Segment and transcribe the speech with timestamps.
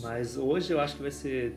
[0.00, 1.56] Mas hoje eu acho que vai ser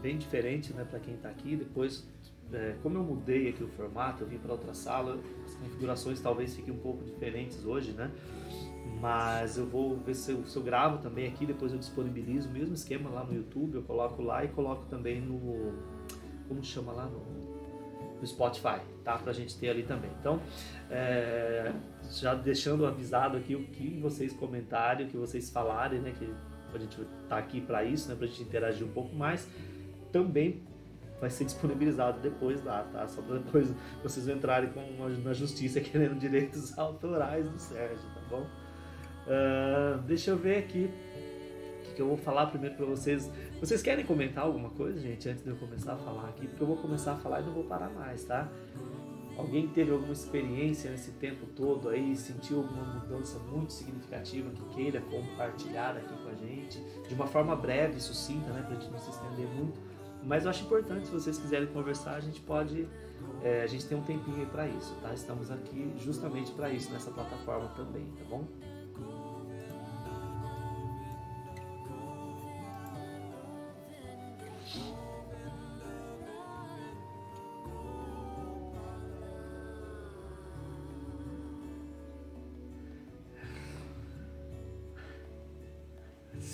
[0.00, 1.56] bem diferente né, para quem está aqui.
[1.56, 2.06] Depois,
[2.52, 6.54] é, como eu mudei aqui o formato, eu vim para outra sala, as configurações talvez
[6.54, 8.10] fiquem um pouco diferentes hoje, né?
[9.00, 12.52] Mas eu vou ver se eu, se eu gravo também aqui, depois eu disponibilizo o
[12.52, 15.72] mesmo esquema lá no YouTube, eu coloco lá e coloco também no.
[16.48, 17.06] Como chama lá?
[17.06, 17.20] No,
[18.20, 19.16] no Spotify, tá?
[19.18, 20.10] Pra gente ter ali também.
[20.20, 20.40] Então,
[20.90, 21.72] é,
[22.10, 26.12] já deixando avisado aqui o que vocês comentarem, o que vocês falarem, né?
[26.16, 26.32] Que
[26.78, 26.98] a gente
[27.28, 28.14] tá aqui para isso, né?
[28.14, 29.48] Pra gente interagir um pouco mais.
[30.10, 30.62] Também
[31.20, 33.06] vai ser disponibilizado depois lá, tá?
[33.06, 34.80] Só para depois vocês entrarem com
[35.22, 38.42] na justiça querendo direitos autorais do Sérgio, tá bom?
[38.42, 40.90] Uh, deixa eu ver aqui
[41.78, 43.30] o que, que eu vou falar primeiro para vocês.
[43.60, 46.48] Vocês querem comentar alguma coisa, gente, antes de eu começar a falar aqui?
[46.48, 48.50] Porque eu vou começar a falar e não vou parar mais, tá?
[49.36, 55.00] Alguém teve alguma experiência nesse tempo todo aí, sentiu alguma mudança muito significativa que queira
[55.00, 56.14] compartilhar aqui
[56.72, 59.80] gente, de uma forma breve, sucinta, né, para a gente não se estender muito.
[60.24, 62.88] Mas eu acho importante, se vocês quiserem conversar, a gente pode,
[63.42, 65.12] é, a gente tem um tempinho aí para isso, tá?
[65.12, 68.44] Estamos aqui justamente para isso nessa plataforma também, tá bom?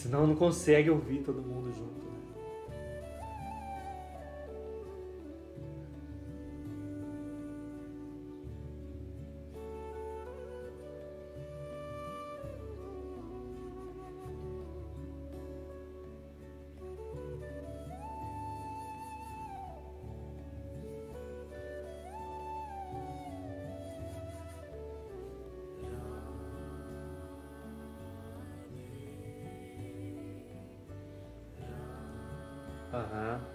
[0.08, 2.07] Senão não consegue ouvir todo mundo junto.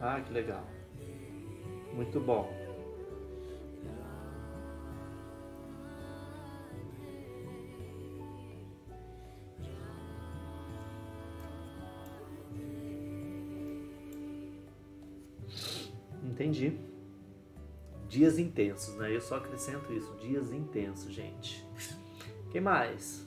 [0.04, 0.68] Ah, que legal.
[1.94, 2.52] Muito bom.
[16.22, 16.77] Entendi.
[18.10, 19.16] Dias intensos, né?
[19.16, 21.66] Eu só acrescento isso, dias intensos, gente.
[22.52, 23.26] Quem mais?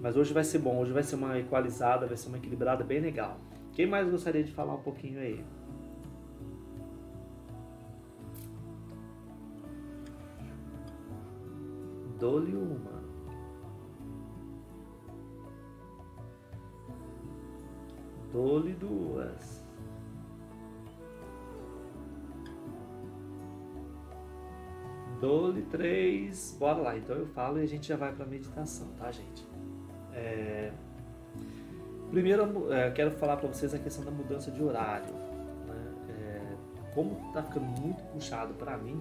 [0.00, 3.00] Mas hoje vai ser bom, hoje vai ser uma equalizada, vai ser uma equilibrada bem
[3.00, 3.40] legal.
[3.72, 5.44] Quem mais gostaria de falar um pouquinho aí?
[12.18, 13.00] Dou-lhe uma.
[18.30, 19.64] Dou-lhe duas.
[25.20, 26.56] Dou-lhe três.
[26.58, 29.46] Bora lá, então eu falo e a gente já vai para meditação, tá, gente?
[30.12, 30.72] É...
[32.10, 35.14] Primeiro, é, quero falar para vocês a questão da mudança de horário.
[35.66, 35.94] Né?
[36.08, 39.00] É, como está ficando muito puxado para mim,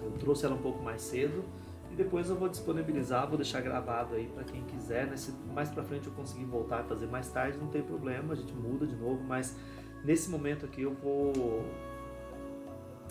[0.00, 1.44] eu trouxe ela um pouco mais cedo
[1.90, 5.08] e depois eu vou disponibilizar, vou deixar gravado aí para quem quiser.
[5.08, 5.16] Né?
[5.16, 8.36] Se mais para frente eu conseguir voltar a fazer mais tarde, não tem problema, a
[8.36, 9.56] gente muda de novo, mas
[10.04, 11.32] nesse momento aqui eu vou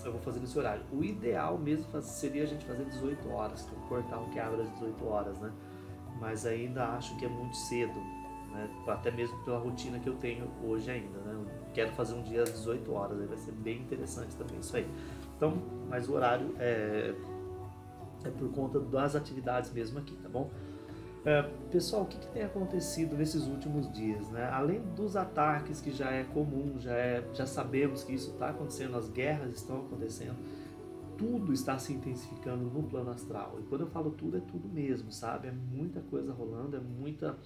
[0.05, 0.83] eu vou fazer nesse horário.
[0.91, 5.05] O ideal mesmo seria a gente fazer 18 horas, cortar um que abra às 18
[5.05, 5.51] horas, né?
[6.19, 8.22] Mas ainda acho que é muito cedo
[8.53, 8.69] né?
[8.87, 11.19] até mesmo pela rotina que eu tenho hoje ainda.
[11.19, 11.33] Né?
[11.33, 14.75] Eu quero fazer um dia às 18 horas, aí vai ser bem interessante também isso
[14.75, 14.87] aí.
[15.35, 17.13] Então, mas o horário é,
[18.23, 20.49] é por conta das atividades mesmo aqui, tá bom?
[21.25, 21.41] É,
[21.71, 24.29] pessoal, o que, que, tem acontecido nesses últimos dias?
[24.29, 24.45] Né?
[24.51, 28.97] Além dos ataques que já é comum, já, é, já sabemos que isso está acontecendo,
[28.97, 30.35] as guerras estão acontecendo,
[31.17, 33.57] tudo está se intensificando no plano astral.
[33.59, 35.47] E quando eu falo tudo, é tudo mesmo, sabe?
[35.47, 37.37] É muita coisa rolando, é muita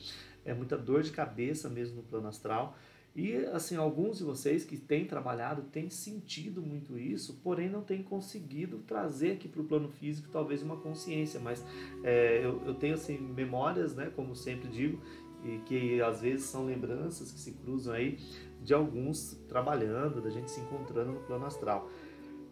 [0.45, 2.77] é muita dor de cabeça mesmo no plano astral.
[3.15, 8.03] E assim, alguns de vocês que têm trabalhado têm sentido muito isso, porém não têm
[8.03, 11.39] conseguido trazer aqui para o plano físico talvez uma consciência.
[11.39, 11.65] Mas
[12.03, 15.01] é, eu, eu tenho assim memórias, né, como sempre digo,
[15.43, 18.19] e que às vezes são lembranças que se cruzam aí
[18.61, 21.89] de alguns trabalhando, da gente se encontrando no plano astral.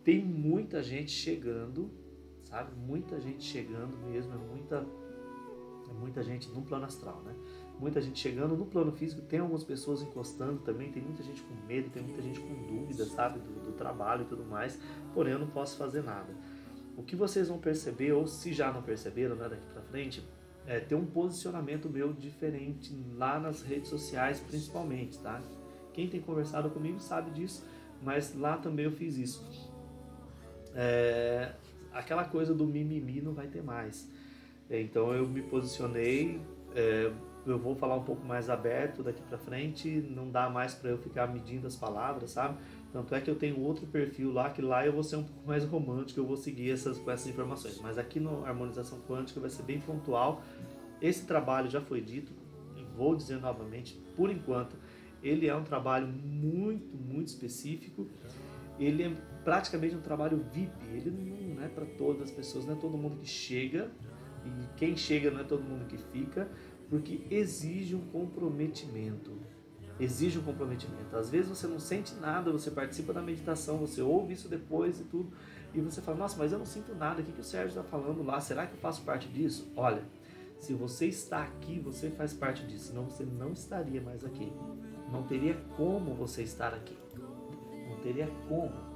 [0.06, 1.92] Tem muita gente chegando,
[2.44, 2.74] sabe?
[2.78, 4.88] Muita gente chegando mesmo, é muita,
[5.90, 7.36] é muita gente no plano astral, né?
[7.80, 11.54] muita gente chegando no plano físico, tem algumas pessoas encostando também, tem muita gente com
[11.68, 14.80] medo, tem muita gente com dúvida, sabe, do, do trabalho e tudo mais,
[15.14, 16.34] porém eu não posso fazer nada.
[16.98, 20.26] O que vocês vão perceber, ou se já não perceberam né, daqui para frente,
[20.66, 25.42] é ter um posicionamento meu diferente lá nas redes sociais, principalmente, tá?
[25.94, 27.66] Quem tem conversado comigo sabe disso,
[28.02, 29.46] mas lá também eu fiz isso.
[30.76, 31.54] É,
[31.94, 34.12] aquela coisa do mimimi não vai ter mais.
[34.70, 36.42] Então eu me posicionei
[36.76, 37.10] é,
[37.46, 40.98] eu vou falar um pouco mais aberto daqui para frente, não dá mais para eu
[40.98, 42.58] ficar medindo as palavras, sabe?
[42.92, 45.48] Tanto é que eu tenho outro perfil lá, que lá eu vou ser um pouco
[45.48, 47.80] mais romântico, eu vou seguir essas, com essas informações.
[47.82, 50.42] Mas aqui no Harmonização Quântica vai ser bem pontual.
[51.02, 52.32] Esse trabalho já foi dito,
[52.96, 54.76] vou dizer novamente, por enquanto,
[55.22, 58.08] ele é um trabalho muito, muito específico.
[58.80, 59.12] Ele é
[59.46, 61.12] praticamente um trabalho VIP, ele
[61.56, 63.90] não é para todas as pessoas, não é todo mundo que chega,
[64.44, 66.50] e quem chega não é todo mundo que fica,
[66.90, 69.32] porque exige um comprometimento
[70.00, 71.16] exige um comprometimento.
[71.16, 75.04] Às vezes você não sente nada, você participa da meditação, você ouve isso depois e
[75.06, 75.32] tudo,
[75.74, 77.84] e você fala, nossa, mas eu não sinto nada, o que, que o Sérgio está
[77.84, 78.40] falando lá?
[78.40, 79.72] Será que eu faço parte disso?
[79.76, 80.04] Olha,
[80.60, 84.52] se você está aqui, você faz parte disso, senão você não estaria mais aqui.
[85.12, 86.98] Não teria como você estar aqui.
[87.90, 88.95] Não teria como.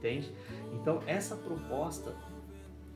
[0.00, 0.32] Entende?
[0.72, 2.14] Então, essa proposta,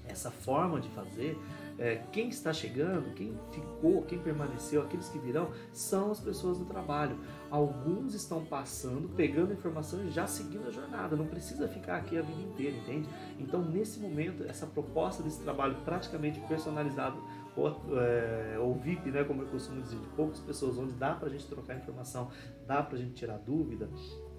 [0.08, 1.38] essa forma de fazer,
[1.78, 6.64] é, quem está chegando, quem ficou, quem permaneceu, aqueles que virão, são as pessoas do
[6.64, 7.18] trabalho.
[7.50, 12.22] Alguns estão passando, pegando informação e já seguindo a jornada, não precisa ficar aqui a
[12.22, 13.08] vida inteira, entende?
[13.38, 17.22] Então, nesse momento, essa proposta desse trabalho praticamente personalizado,
[17.54, 17.68] ou,
[17.98, 21.30] é, ou VIP, né, como eu costumo dizer, de poucas pessoas, onde dá para a
[21.30, 22.30] gente trocar informação,
[22.66, 23.88] dá para a gente tirar dúvida,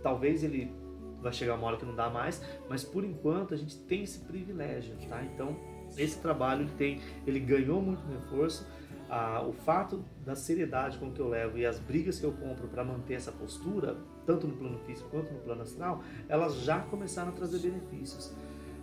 [0.02, 0.74] talvez ele
[1.22, 4.20] vai chegar uma hora que não dá mais, mas por enquanto a gente tem esse
[4.20, 5.24] privilégio, tá?
[5.24, 5.58] Então,
[5.98, 8.68] esse trabalho ele tem, ele ganhou muito reforço.
[9.08, 12.68] Ah, o fato da seriedade com que eu levo e as brigas que eu compro
[12.68, 13.96] para manter essa postura,
[14.26, 18.34] tanto no plano físico quanto no plano astral, elas já começaram a trazer benefícios.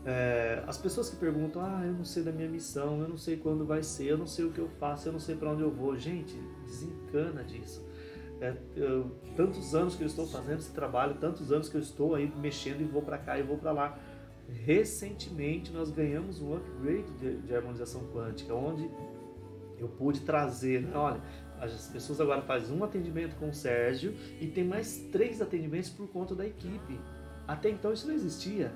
[0.04, 3.36] É, as pessoas que perguntam, ah, eu não sei da minha missão, eu não sei
[3.36, 5.62] quando vai ser, eu não sei o que eu faço, eu não sei para onde
[5.62, 5.96] eu vou.
[5.96, 7.84] Gente, desencana disso.
[8.40, 12.14] É, eu, tantos anos que eu estou fazendo esse trabalho, tantos anos que eu estou
[12.14, 13.98] aí mexendo e vou para cá e vou para lá
[14.64, 18.88] recentemente nós ganhamos um upgrade de, de harmonização quântica, onde
[19.78, 21.20] eu pude trazer, né, olha,
[21.60, 26.08] as pessoas agora fazem um atendimento com o Sérgio e tem mais três atendimentos por
[26.08, 27.00] conta da equipe.
[27.46, 28.72] Até então isso não existia.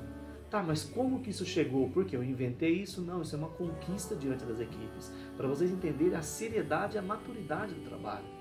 [0.48, 1.90] Tá, mas como que isso chegou?
[1.90, 3.00] Porque eu inventei isso?
[3.00, 5.12] Não, isso é uma conquista diante das equipes.
[5.36, 8.35] Para vocês entenderem a seriedade e a maturidade do trabalho.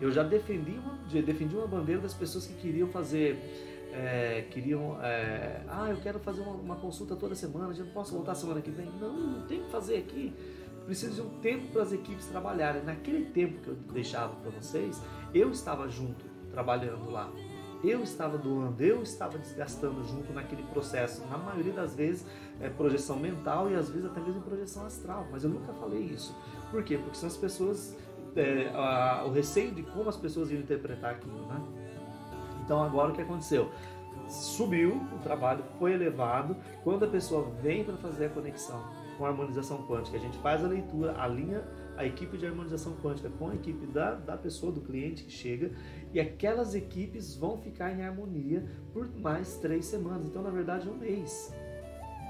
[0.00, 3.38] Eu já defendi uma, defendi uma bandeira das pessoas que queriam fazer
[3.92, 4.98] é, queriam.
[5.02, 8.60] É, ah, eu quero fazer uma, uma, consulta toda semana, eu não posso voltar semana
[8.60, 8.86] que vem.
[9.00, 10.32] Não, não tem que fazer aqui.
[10.86, 12.82] Preciso de um tempo para as equipes trabalharem.
[12.82, 15.00] Naquele tempo que eu deixava para vocês,
[15.34, 17.30] eu estava junto, trabalhando lá.
[17.82, 21.24] Eu estava doando, eu estava desgastando junto naquele processo.
[21.28, 22.26] Na maioria das vezes,
[22.60, 25.26] é projeção mental e às vezes até mesmo projeção astral.
[25.30, 26.36] Mas eu nunca falei isso.
[26.70, 26.98] Por quê?
[26.98, 27.96] Porque são as pessoas.
[28.36, 31.60] É, a, o receio de como as pessoas iam interpretar aquilo, né?
[32.64, 33.70] Então agora o que aconteceu?
[34.28, 36.56] Subiu o trabalho, foi elevado.
[36.84, 38.80] Quando a pessoa vem para fazer a conexão
[39.18, 41.64] com a harmonização quântica, a gente faz a leitura, alinha
[41.96, 45.72] a equipe de harmonização quântica com a equipe da, da pessoa, do cliente que chega,
[46.14, 50.26] e aquelas equipes vão ficar em harmonia por mais três semanas.
[50.26, 51.52] Então, na verdade, é um mês.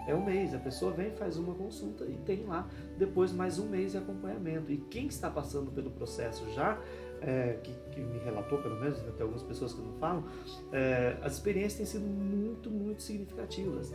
[0.07, 0.55] É um mês.
[0.55, 4.73] A pessoa vem, faz uma consulta e tem lá depois mais um mês de acompanhamento.
[4.73, 6.79] E quem está passando pelo processo já
[7.21, 10.25] é, que, que, me relatou, pelo menos, tem algumas pessoas que não falam,
[10.73, 13.93] é, as experiências têm sido muito, muito significativas.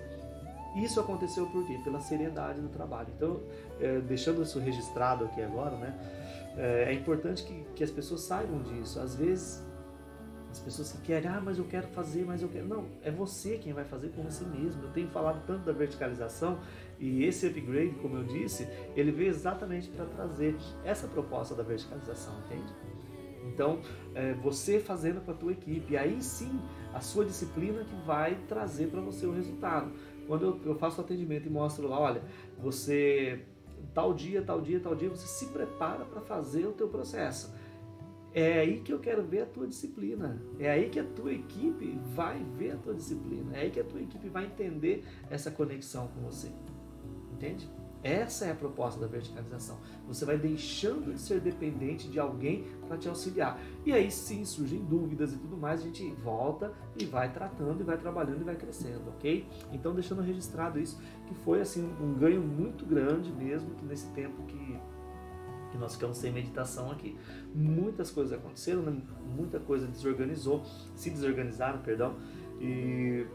[0.76, 1.80] Isso aconteceu por quê?
[1.84, 3.08] Pela seriedade do trabalho.
[3.16, 3.42] Então,
[3.80, 5.98] é, deixando isso registrado aqui agora, né,
[6.58, 9.00] é, é importante que, que as pessoas saibam disso.
[9.00, 9.65] Às vezes,
[10.56, 12.68] as pessoas que querem, ah, mas eu quero fazer, mas eu quero.
[12.68, 14.84] Não, é você quem vai fazer com você mesmo.
[14.84, 16.60] Eu tenho falado tanto da verticalização
[17.00, 22.34] e esse upgrade, como eu disse, ele veio exatamente para trazer essa proposta da verticalização,
[22.46, 22.74] entende?
[23.54, 23.80] Então,
[24.14, 26.60] é, você fazendo com a tua equipe, aí sim
[26.94, 29.92] a sua disciplina que vai trazer para você o resultado.
[30.26, 32.22] Quando eu, eu faço o atendimento e mostro lá, olha,
[32.58, 33.44] você
[33.94, 37.54] tal dia, tal dia, tal dia, você se prepara para fazer o teu processo.
[38.36, 40.42] É aí que eu quero ver a tua disciplina.
[40.60, 43.56] É aí que a tua equipe vai ver a tua disciplina.
[43.56, 46.52] É aí que a tua equipe vai entender essa conexão com você.
[47.32, 47.70] Entende?
[48.04, 49.80] Essa é a proposta da verticalização.
[50.06, 53.58] Você vai deixando de ser dependente de alguém para te auxiliar.
[53.86, 57.84] E aí sim surgem dúvidas e tudo mais, a gente volta e vai tratando e
[57.84, 59.48] vai trabalhando e vai crescendo, ok?
[59.72, 64.78] Então deixando registrado isso, que foi assim um ganho muito grande mesmo nesse tempo que,
[65.76, 67.18] que nós ficamos sem meditação aqui.
[67.54, 68.98] Muitas coisas aconteceram, né?
[69.36, 70.64] muita coisa desorganizou,
[70.96, 72.16] se desorganizaram, perdão.
[72.60, 73.26] E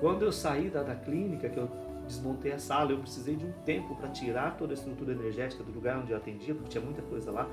[0.00, 1.68] quando eu saí da, da clínica, que eu
[2.06, 5.70] desmontei a sala, eu precisei de um tempo para tirar toda a estrutura energética do
[5.70, 7.48] lugar onde eu atendia, porque tinha muita coisa lá,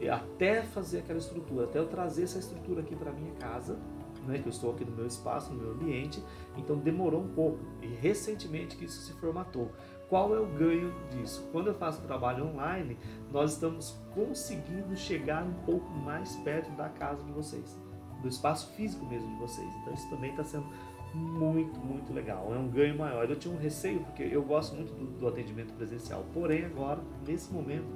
[0.00, 3.78] e até fazer aquela estrutura, até eu trazer essa estrutura aqui para minha casa,
[4.26, 6.22] né, que eu estou aqui no meu espaço, no meu ambiente,
[6.56, 9.70] então demorou um pouco, e recentemente que isso se formatou.
[10.08, 11.46] qual é o ganho disso?
[11.52, 12.96] Quando eu faço trabalho online,
[13.32, 17.78] nós estamos conseguindo chegar um pouco mais perto da casa de vocês,
[18.22, 19.68] do espaço físico mesmo de vocês.
[19.82, 20.66] Então isso também está sendo
[21.14, 22.52] muito, muito legal.
[22.54, 23.28] É um ganho maior.
[23.28, 26.24] Eu tinha um receio porque eu gosto muito do, do atendimento presencial.
[26.32, 27.86] Porém, agora, nesse momento,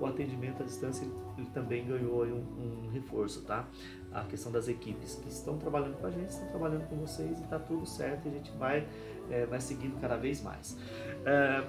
[0.00, 3.68] o atendimento à distância ele, ele também ganhou um, um, reforço, tá?
[4.12, 7.42] A questão das equipes que estão trabalhando com a gente, estão trabalhando com vocês e
[7.42, 8.28] está tudo certo.
[8.28, 8.86] A gente vai,
[9.30, 10.76] é, vai seguindo cada vez mais.
[11.24, 11.64] É,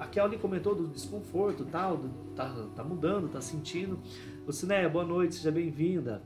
[0.00, 4.00] a Kelly comentou do desconforto, tal, do, tá, tá mudando, tá sentindo.
[4.46, 6.22] Lucinéia, boa noite, seja bem-vinda.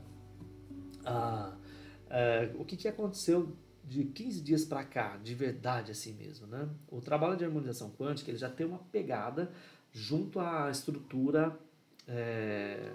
[1.05, 1.53] Ah,
[2.09, 3.53] é, o que, que aconteceu
[3.83, 6.69] de 15 dias para cá, de verdade assim mesmo, né?
[6.89, 9.51] O trabalho de harmonização quântica ele já tem uma pegada
[9.91, 11.59] junto à estrutura
[12.07, 12.91] é,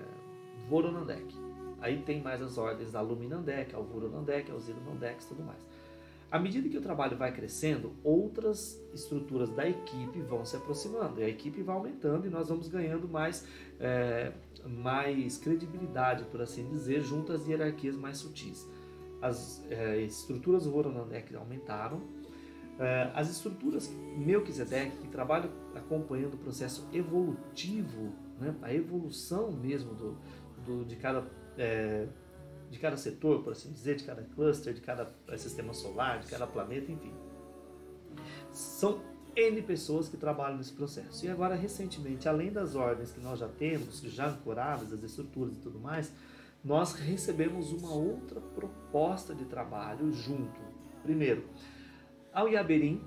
[0.66, 1.34] Voronandek.
[1.82, 5.60] Aí tem mais as ordens da Luminandek, ao Voronandek, ao Zironandek e tudo mais.
[6.30, 11.24] À medida que o trabalho vai crescendo, outras estruturas da equipe vão se aproximando, e
[11.24, 13.44] a equipe vai aumentando e nós vamos ganhando mais,
[13.80, 14.32] é,
[14.64, 18.64] mais credibilidade, por assim dizer, junto às hierarquias mais sutis.
[19.20, 22.00] As é, estruturas Voronandek aumentaram,
[22.78, 30.16] é, as estruturas Melquisedeque, que trabalham acompanhando o processo evolutivo, né, a evolução mesmo do,
[30.64, 31.26] do de, cada,
[32.70, 36.46] de cada setor, por assim dizer, de cada cluster, de cada sistema solar, de cada
[36.46, 37.12] planeta, enfim.
[38.52, 39.02] São
[39.34, 41.26] N pessoas que trabalham nesse processo.
[41.26, 45.60] E agora, recentemente, além das ordens que nós já temos, já ancoradas, as estruturas e
[45.60, 46.12] tudo mais,
[46.64, 50.60] nós recebemos uma outra proposta de trabalho junto.
[51.02, 51.44] Primeiro,
[52.32, 53.02] ao Iaberim,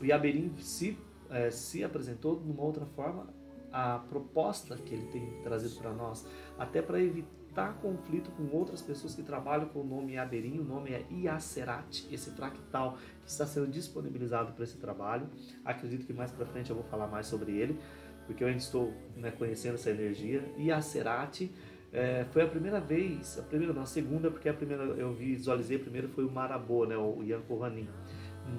[0.00, 0.96] o Iaberim se,
[1.30, 3.26] é, se apresentou de uma outra forma
[3.72, 6.24] a proposta que ele tem trazido para nós,
[6.56, 10.90] até para evitar conflito com outras pessoas que trabalham com o nome Iaberim, o nome
[10.90, 15.28] é Iacerat, esse fractal que está sendo disponibilizado para esse trabalho.
[15.64, 17.78] Acredito que mais para frente eu vou falar mais sobre ele,
[18.26, 20.42] porque eu ainda estou né, conhecendo essa energia.
[20.58, 21.48] Iacerat
[21.92, 25.78] é, foi a primeira vez, a primeira não, a segunda, porque a primeira eu visualizei
[25.78, 27.88] primeiro foi o Marabô, né, o Ian Corranin.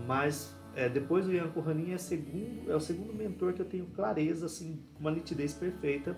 [0.08, 3.86] Mas é, depois do Ian Corranin é, segundo, é o segundo mentor que eu tenho
[3.88, 6.16] clareza, assim, uma nitidez perfeita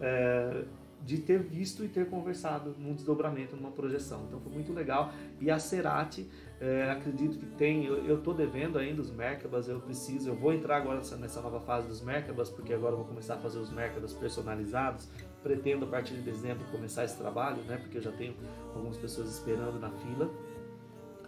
[0.00, 0.64] é,
[1.04, 4.24] de ter visto e ter conversado num desdobramento, numa projeção.
[4.26, 5.12] Então foi muito legal.
[5.40, 6.26] E a Cerati,
[6.60, 10.78] é, acredito que tem, eu estou devendo ainda os Merkabas, eu preciso, eu vou entrar
[10.78, 13.70] agora nessa, nessa nova fase dos Merkabas, porque agora eu vou começar a fazer os
[13.70, 15.08] Merkabas personalizados,
[15.42, 17.76] pretendo a partir de dezembro começar esse trabalho, né?
[17.76, 18.34] Porque eu já tenho
[18.74, 20.30] algumas pessoas esperando na fila,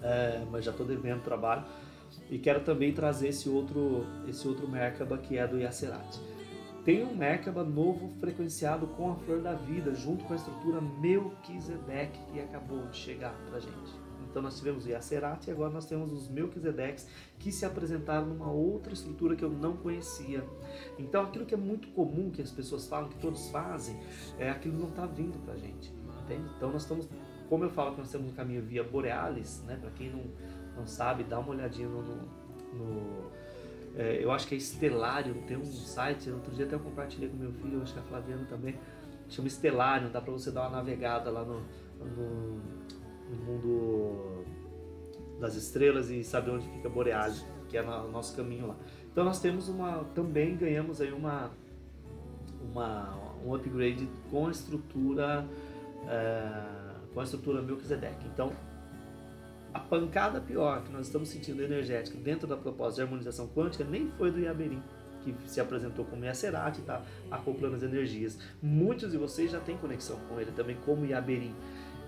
[0.02, 1.64] é, mas já estou devendo trabalho
[2.30, 6.35] e quero também trazer esse outro esse outro Merkaba que é do Yacerati.
[6.86, 12.16] Tem um Merkaba novo frequenciado com a Flor da Vida, junto com a estrutura Melquisedeque
[12.32, 13.92] que acabou de chegar para gente.
[14.22, 17.08] Então nós tivemos o Yacerati e agora nós temos os Melquisedeques
[17.40, 20.44] que se apresentaram numa outra estrutura que eu não conhecia.
[20.96, 23.98] Então aquilo que é muito comum que as pessoas falam, que todos fazem,
[24.38, 25.92] é aquilo não está vindo para gente.
[26.22, 26.48] Entende?
[26.56, 27.08] Então nós estamos,
[27.48, 29.76] como eu falo que nós temos um caminho via Borealis, né?
[29.80, 30.22] para quem não,
[30.76, 33.30] não sabe, dá uma olhadinha no, no
[33.96, 37.36] é, eu acho que é Estelário, tem um site, outro dia até eu compartilhei com
[37.36, 38.78] meu filho, acho que a Flaviana também,
[39.28, 41.60] chama Estelário, dá para você dar uma navegada lá no,
[42.04, 42.60] no
[43.30, 44.44] no mundo
[45.40, 48.76] das estrelas e saber onde fica Borealis, que é o nosso caminho lá.
[49.10, 51.50] Então nós temos uma, também ganhamos aí uma,
[52.62, 55.46] uma um upgrade com a estrutura
[56.08, 58.26] é, com a estrutura Melchizedek.
[58.26, 58.52] Então
[59.76, 64.10] a pancada pior que nós estamos sentindo energética dentro da proposta de harmonização quântica nem
[64.12, 64.82] foi do Yaberim,
[65.22, 68.38] que se apresentou como Yacerati e está acoplando as energias.
[68.62, 71.54] Muitos de vocês já têm conexão com ele também como Yaberim.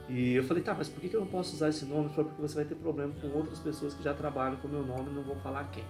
[0.09, 2.07] E eu falei, tá, mas por que eu não posso usar esse nome?
[2.07, 4.71] Ele falou, porque você vai ter problema com outras pessoas que já trabalham com o
[4.71, 5.85] meu nome e não vou falar quem.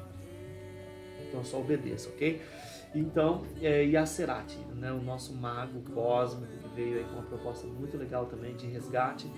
[1.28, 2.42] Então só obedeça, ok?
[2.92, 7.96] Então, é, Yacerati, né, o nosso mago cósmico que veio aí com uma proposta muito
[7.96, 9.30] legal também de resgate,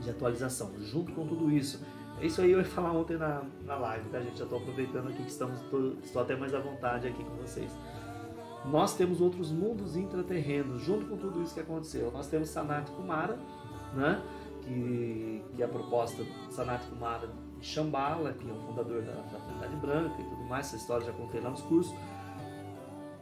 [0.00, 0.72] de atualização.
[0.78, 1.84] Junto com tudo isso,
[2.20, 4.38] é isso aí eu ia falar ontem na, na live, tá, gente?
[4.38, 7.70] Já estou aproveitando aqui que estamos, tô, estou até mais à vontade aqui com vocês
[8.64, 12.10] nós temos outros mundos intraterrenos, junto com tudo isso que aconteceu.
[12.12, 13.38] Nós temos Sanat Kumara,
[13.94, 14.20] né?
[14.62, 17.28] que, que é a proposta Sanat Kumara
[17.58, 21.12] de Shambhala, que é o fundador da Fraternidade Branca e tudo mais, essa história já
[21.12, 21.94] contei lá nos cursos.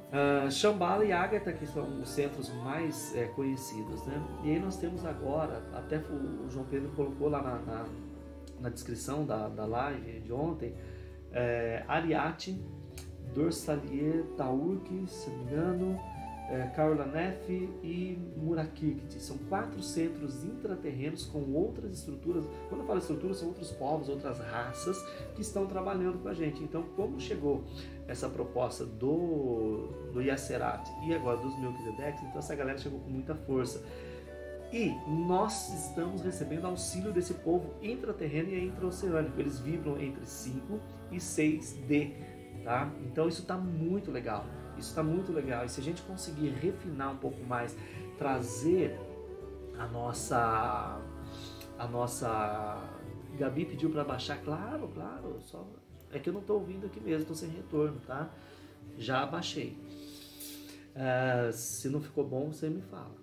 [0.06, 4.04] Uh, Shambhala e Agatha, que são os centros mais é, conhecidos.
[4.06, 4.22] Né?
[4.44, 7.84] E aí nós temos agora, até o João Pedro colocou lá na, na,
[8.60, 10.74] na descrição da, da live de ontem,
[11.32, 12.60] é, Ariate,
[13.34, 16.00] Dorsalier Taurk, se não me engano,
[16.48, 16.70] é,
[17.82, 19.20] e Murakirkit.
[19.20, 22.44] São quatro centros intraterrenos com outras estruturas.
[22.68, 25.02] Quando eu falo estruturas, são outros povos, outras raças
[25.34, 26.62] que estão trabalhando com a gente.
[26.62, 27.64] Então, como chegou
[28.08, 33.34] essa proposta do, do Yacerat e agora dos Melquisedeques, então essa galera chegou com muita
[33.34, 33.82] força.
[34.72, 39.40] E nós estamos recebendo auxílio desse povo intraterreno e intraoceânico.
[39.40, 40.80] Eles vibram entre 5
[41.12, 42.12] e 6D,
[42.64, 42.90] tá?
[43.04, 44.44] Então isso está muito legal.
[44.76, 45.64] Isso está muito legal.
[45.64, 47.76] E se a gente conseguir refinar um pouco mais,
[48.18, 48.98] trazer
[49.78, 51.00] a nossa
[51.78, 52.82] a nossa
[53.38, 55.64] Gabi pediu para baixar, claro, claro, só
[56.12, 58.32] é que eu não estou ouvindo aqui mesmo, estou sem retorno, tá?
[58.98, 59.76] Já baixei.
[60.94, 63.14] Uh, se não ficou bom, você me fala.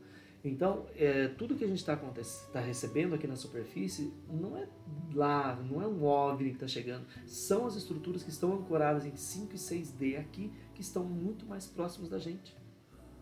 [0.44, 4.68] Então, é, tudo que a gente está tá recebendo aqui na superfície não é
[5.14, 9.16] lá, não é um OVNI que está chegando, são as estruturas que estão ancoradas em
[9.16, 12.54] 5 e 6D aqui, que estão muito mais próximos da gente.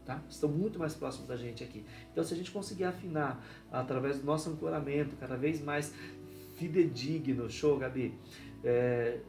[0.03, 0.19] Tá?
[0.27, 1.85] Estão muito mais próximos da gente aqui.
[2.11, 5.93] Então, se a gente conseguir afinar através do nosso ancoramento cada vez mais
[6.57, 8.17] fidedigno, show, Gabi,
[8.63, 9.19] é,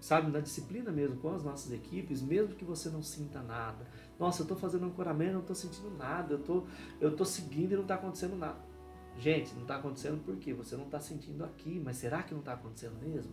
[0.00, 3.86] sabe, na disciplina mesmo com as nossas equipes, mesmo que você não sinta nada,
[4.18, 6.64] nossa, eu estou fazendo ancoramento, não estou sentindo nada, eu tô,
[7.00, 8.58] eu tô seguindo e não está acontecendo nada.
[9.18, 12.52] Gente, não está acontecendo porque você não está sentindo aqui, mas será que não está
[12.52, 13.32] acontecendo mesmo?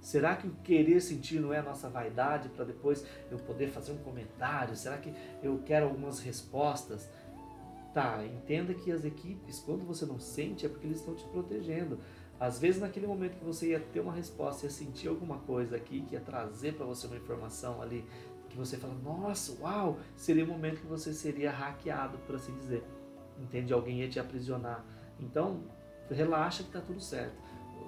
[0.00, 3.92] Será que o querer sentir não é a nossa vaidade para depois eu poder fazer
[3.92, 4.76] um comentário?
[4.76, 7.08] Será que eu quero algumas respostas?
[7.92, 11.98] Tá, entenda que as equipes, quando você não sente, é porque eles estão te protegendo.
[12.38, 16.02] Às vezes, naquele momento que você ia ter uma resposta, ia sentir alguma coisa aqui,
[16.02, 18.04] que ia trazer para você uma informação ali
[18.48, 22.82] que você fala, nossa, uau, seria o momento que você seria hackeado, por assim dizer.
[23.38, 23.72] Entende?
[23.72, 24.84] Alguém ia te aprisionar.
[25.20, 25.64] Então,
[26.10, 27.36] relaxa que está tudo certo.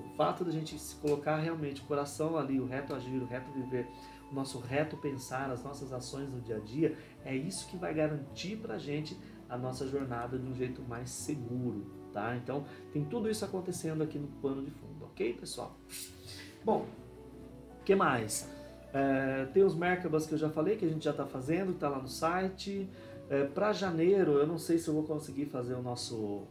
[0.05, 3.51] O fato da gente se colocar realmente o coração ali, o reto agir, o reto
[3.53, 3.89] viver,
[4.31, 7.95] o nosso reto pensar, as nossas ações no dia a dia, é isso que vai
[7.95, 11.87] garantir para gente a nossa jornada de um jeito mais seguro,
[12.19, 12.37] tá?
[12.37, 15.77] Então, tem tudo isso acontecendo aqui no pano de fundo, ok, pessoal?
[16.65, 16.87] Bom,
[17.81, 18.51] o que mais?
[18.93, 21.89] É, tem os Merkabas que eu já falei, que a gente já está fazendo, está
[21.89, 22.89] lá no site.
[23.31, 26.43] É, Para janeiro, eu não sei se eu vou conseguir fazer o nosso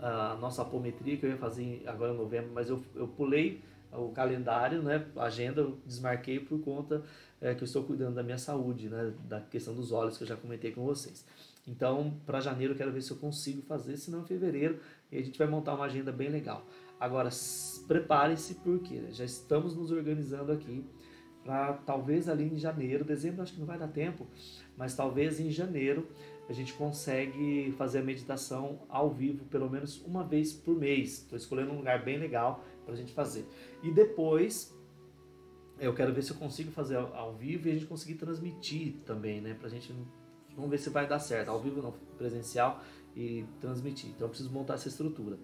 [0.00, 3.60] a nossa apometria que eu ia fazer agora em novembro, mas eu, eu pulei
[3.92, 7.02] o calendário, né, a agenda, eu desmarquei por conta
[7.40, 10.28] é, que eu estou cuidando da minha saúde, né, da questão dos olhos que eu
[10.28, 11.24] já comentei com vocês.
[11.66, 14.78] Então, para janeiro, eu quero ver se eu consigo fazer, senão em fevereiro,
[15.10, 16.66] e a gente vai montar uma agenda bem legal.
[16.98, 17.30] Agora,
[17.86, 20.84] prepare-se porque já estamos nos organizando aqui
[21.44, 24.26] para talvez ali em janeiro, dezembro acho que não vai dar tempo,
[24.76, 26.06] mas talvez em janeiro
[26.48, 31.22] a gente consegue fazer a meditação ao vivo pelo menos uma vez por mês.
[31.22, 33.46] Estou escolhendo um lugar bem legal para a gente fazer.
[33.82, 34.74] E depois
[35.78, 39.40] eu quero ver se eu consigo fazer ao vivo e a gente conseguir transmitir também,
[39.40, 39.54] né?
[39.54, 39.94] Para a gente
[40.54, 42.82] vamos ver se vai dar certo, ao vivo não, presencial
[43.18, 44.10] e transmitir.
[44.10, 45.36] Então eu preciso montar essa estrutura.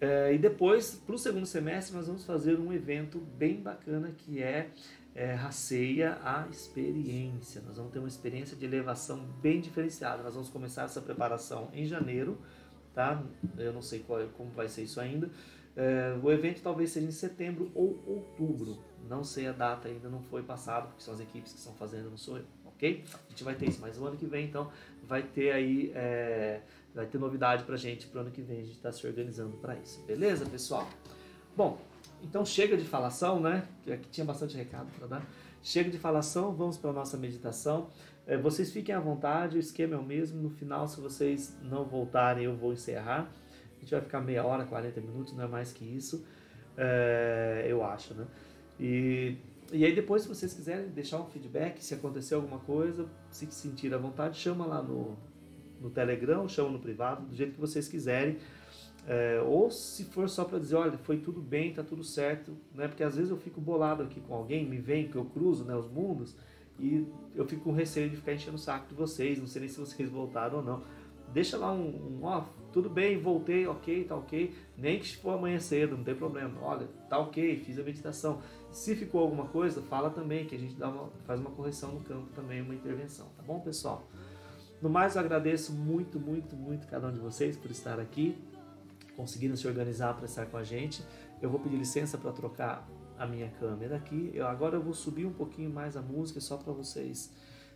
[0.00, 4.42] É, e depois, para o segundo semestre, nós vamos fazer um evento bem bacana que
[4.42, 4.70] é
[5.14, 7.60] é, raceia a experiência.
[7.66, 10.22] Nós vamos ter uma experiência de elevação bem diferenciada.
[10.22, 12.38] Nós vamos começar essa preparação em janeiro,
[12.94, 13.22] tá?
[13.58, 15.30] Eu não sei qual, como vai ser isso ainda.
[15.76, 18.78] É, o evento talvez seja em setembro ou outubro.
[19.08, 22.10] Não sei a data ainda, não foi passado, porque são as equipes que estão fazendo,
[22.10, 22.44] não sou eu,
[22.80, 23.04] ok?
[23.12, 24.70] A gente vai ter isso, mas o ano que vem, então,
[25.06, 26.60] vai ter aí, é,
[26.94, 29.76] vai ter novidade pra gente pro ano que vem, a gente está se organizando para
[29.76, 30.88] isso, beleza, pessoal?
[31.54, 31.78] Bom,
[32.22, 33.66] então chega de falação, né?
[33.84, 35.26] Que aqui tinha bastante recado para dar.
[35.62, 37.88] Chega de falação, vamos para nossa meditação.
[38.26, 40.40] É, vocês fiquem à vontade, o esquema é o mesmo.
[40.40, 43.30] No final, se vocês não voltarem, eu vou encerrar.
[43.76, 46.24] A gente vai ficar meia hora, 40 minutos, não é mais que isso,
[46.76, 48.26] é, eu acho, né?
[48.78, 49.36] E,
[49.72, 53.92] e aí depois, se vocês quiserem deixar um feedback, se aconteceu alguma coisa, se sentir
[53.94, 55.16] à vontade, chama lá no,
[55.80, 58.38] no Telegram, chama no privado, do jeito que vocês quiserem.
[59.06, 62.86] É, ou se for só para dizer, olha, foi tudo bem, tá tudo certo, né?
[62.86, 65.74] Porque às vezes eu fico bolado aqui com alguém, me vem que eu cruzo, né,
[65.74, 66.36] os mundos,
[66.78, 69.68] e eu fico com receio de ficar enchendo o saco de vocês, não sei nem
[69.68, 70.82] se vocês voltaram ou não.
[71.32, 75.58] Deixa lá um, um ó, tudo bem, voltei, ok, tá ok, nem que for amanhã
[75.60, 76.60] cedo, não tem problema.
[76.60, 78.40] Olha, tá ok, fiz a meditação.
[78.70, 82.00] Se ficou alguma coisa, fala também, que a gente dá uma, faz uma correção no
[82.00, 84.08] campo também, uma intervenção, tá bom, pessoal?
[84.80, 88.38] No mais, eu agradeço muito, muito, muito cada um de vocês por estar aqui
[89.20, 91.04] conseguiram se organizar para estar com a gente.
[91.42, 94.30] Eu vou pedir licença para trocar a minha câmera aqui.
[94.32, 97.30] Eu, agora eu vou subir um pouquinho mais a música só para vocês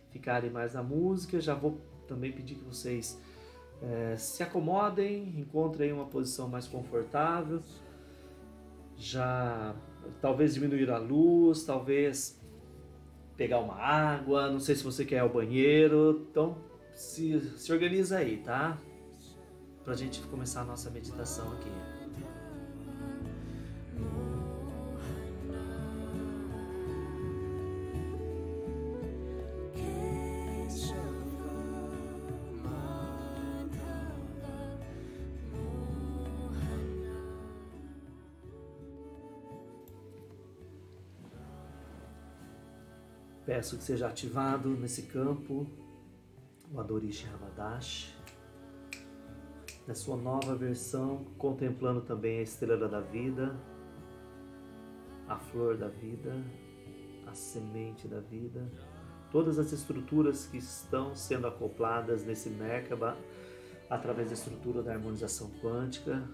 [0.09, 1.39] ficarem mais na música.
[1.39, 3.19] Já vou também pedir que vocês
[3.81, 7.61] é, se acomodem, encontrem uma posição mais confortável.
[8.97, 9.75] Já
[10.21, 12.39] talvez diminuir a luz, talvez
[13.37, 16.27] pegar uma água, não sei se você quer ir ao banheiro.
[16.29, 16.57] Então
[16.93, 18.77] se, se organiza aí, tá?
[19.83, 21.94] Pra gente começar a nossa meditação aqui.
[43.45, 45.67] Peço que seja ativado nesse campo
[46.73, 48.15] o Adorishi Ramadash,
[49.87, 53.55] na sua nova versão, contemplando também a estrela da vida,
[55.27, 56.33] a flor da vida,
[57.27, 58.67] a semente da vida,
[59.31, 63.15] todas as estruturas que estão sendo acopladas nesse Merkaba
[63.89, 66.27] através da estrutura da harmonização quântica,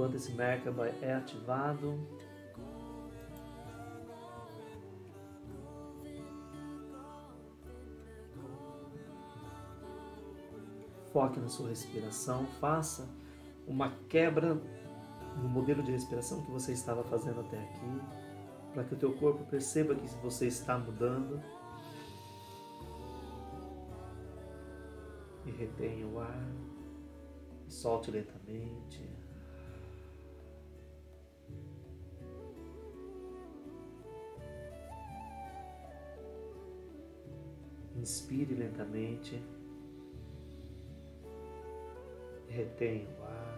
[0.00, 2.00] Enquanto esse Merkaba é ativado,
[11.12, 13.06] foque na sua respiração, faça
[13.66, 14.54] uma quebra
[15.36, 18.00] no modelo de respiração que você estava fazendo até aqui,
[18.72, 21.42] para que o teu corpo perceba que você está mudando.
[25.44, 26.50] E retenha o ar,
[27.68, 29.19] solte lentamente.
[38.00, 39.44] Inspire lentamente.
[42.48, 43.50] Retenha o ar.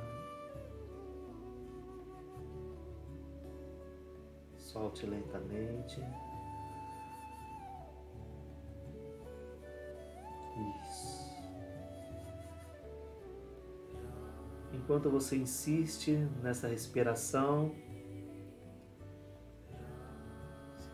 [4.56, 6.00] Solte lentamente.
[10.82, 11.22] Isso.
[14.72, 17.72] Enquanto você insiste nessa respiração,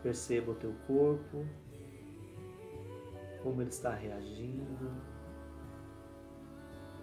[0.02, 1.46] perceba o teu corpo
[3.42, 4.90] como ele está reagindo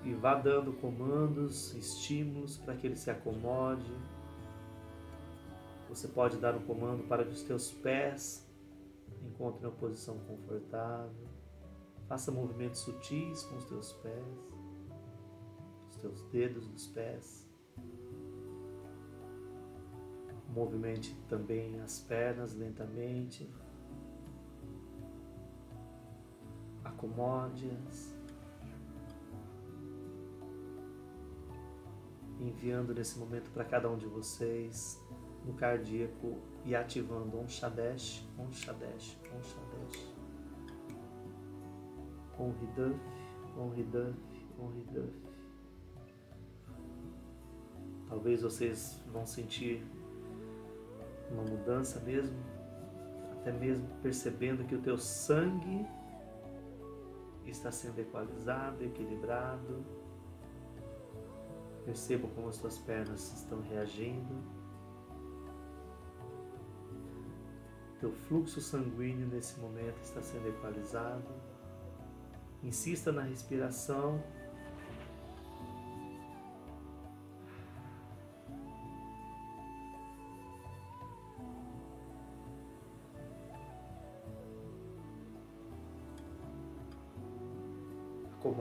[0.06, 3.92] e vá dando comandos, estímulos para que ele se acomode.
[5.90, 8.48] Você pode dar um comando para que os teus pés
[9.24, 11.28] encontrem uma posição confortável.
[12.08, 14.54] Faça movimentos sutis com os teus pés,
[15.90, 17.50] os teus dedos dos pés.
[20.50, 23.52] Movimente também as pernas lentamente.
[27.06, 28.16] Acomode-as,
[32.40, 35.02] enviando nesse momento para cada um de vocês
[35.46, 40.16] no cardíaco e ativando um Shadesh, um Shadesh, um Shadesh.
[42.38, 43.00] Um Hiduf,
[43.58, 44.18] um Hiduf,
[44.60, 45.14] um Hiduf.
[48.10, 49.86] Talvez vocês vão sentir
[51.32, 52.38] uma mudança mesmo,
[53.32, 55.86] até mesmo percebendo que o teu sangue
[57.52, 59.86] está sendo equalizado, equilibrado.
[61.84, 64.36] Perceba como as suas pernas estão reagindo.
[68.00, 71.24] Teu fluxo sanguíneo nesse momento está sendo equalizado.
[72.64, 74.24] Insista na respiração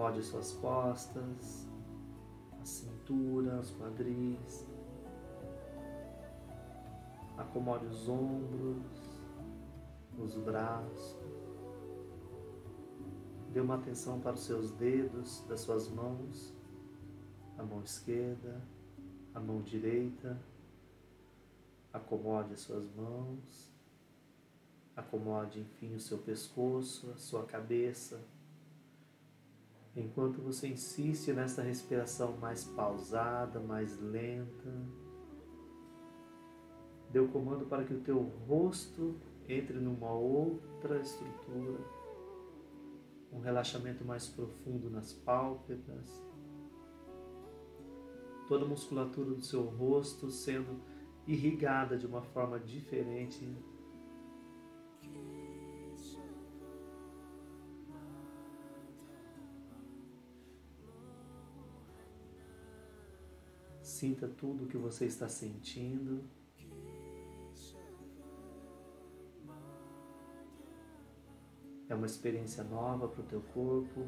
[0.05, 1.67] Acomode suas costas,
[2.61, 4.67] a cintura, os quadris.
[7.39, 9.23] Acomode os ombros,
[10.19, 11.17] os braços.
[13.51, 16.53] Dê uma atenção para os seus dedos das suas mãos,
[17.57, 18.61] a mão esquerda,
[19.35, 20.39] a mão direita.
[21.95, 23.73] Acomode as suas mãos.
[24.95, 28.21] Acomode, enfim, o seu pescoço, a sua cabeça
[29.97, 34.73] enquanto você insiste nessa respiração mais pausada, mais lenta,
[37.11, 39.17] dê o comando para que o teu rosto
[39.49, 41.79] entre numa outra estrutura,
[43.31, 46.11] um relaxamento mais profundo nas pálpebras,
[48.49, 50.81] toda a musculatura do seu rosto sendo
[51.27, 53.49] irrigada de uma forma diferente
[64.05, 66.23] Sinta tudo o que você está sentindo.
[71.89, 74.07] É uma experiência nova para o teu corpo.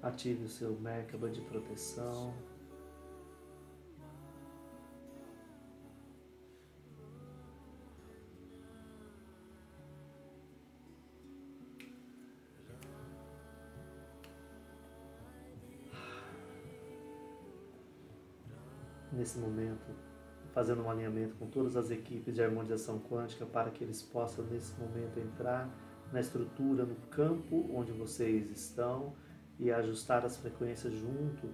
[0.00, 2.32] Ative o seu Merkaba de proteção.
[19.24, 19.86] Nesse momento,
[20.52, 24.78] fazendo um alinhamento com todas as equipes de harmonização quântica para que eles possam, nesse
[24.78, 25.66] momento, entrar
[26.12, 29.14] na estrutura, no campo onde vocês estão
[29.58, 31.48] e ajustar as frequências junto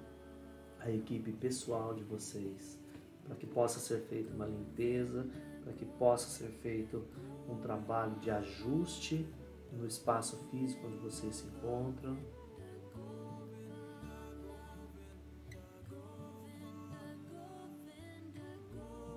[0.80, 2.76] à equipe pessoal de vocês,
[3.22, 5.28] para que possa ser feita uma limpeza,
[5.62, 7.04] para que possa ser feito
[7.48, 9.32] um trabalho de ajuste
[9.70, 12.18] no espaço físico onde vocês se encontram.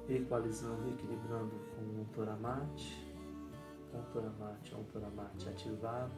[0.10, 3.08] Equalizando equilibrando com o Toramate,
[3.92, 6.12] com o Toramate, um Toramate ativado.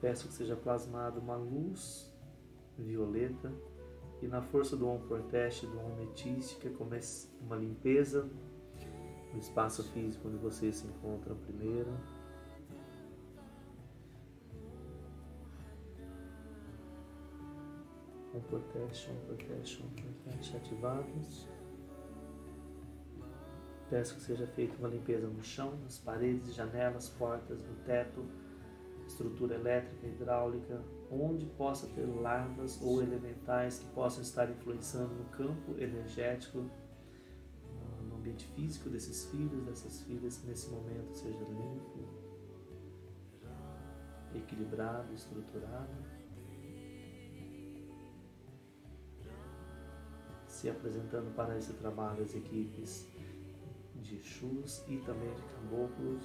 [0.00, 2.08] Peço que seja plasmada uma luz
[2.78, 3.52] violeta
[4.22, 8.28] e na força do Om Proteste, do Om Metística, comece uma limpeza
[9.32, 11.92] no espaço físico onde vocês se encontram primeiro.
[18.38, 21.48] Om Proteste, Om Proteste, Om Proteste ativados.
[23.90, 28.24] Peço que seja feita uma limpeza no chão, nas paredes, janelas, portas, no teto,
[29.06, 35.72] estrutura elétrica, hidráulica, onde possa ter larvas ou elementais que possam estar influenciando no campo
[35.78, 36.70] energético,
[38.08, 42.08] no ambiente físico desses filhos, dessas filhas, que nesse momento seja limpo,
[44.34, 46.17] equilibrado, estruturado.
[50.58, 53.06] Se apresentando para esse trabalho as equipes
[54.02, 56.24] de chus e também de caboclos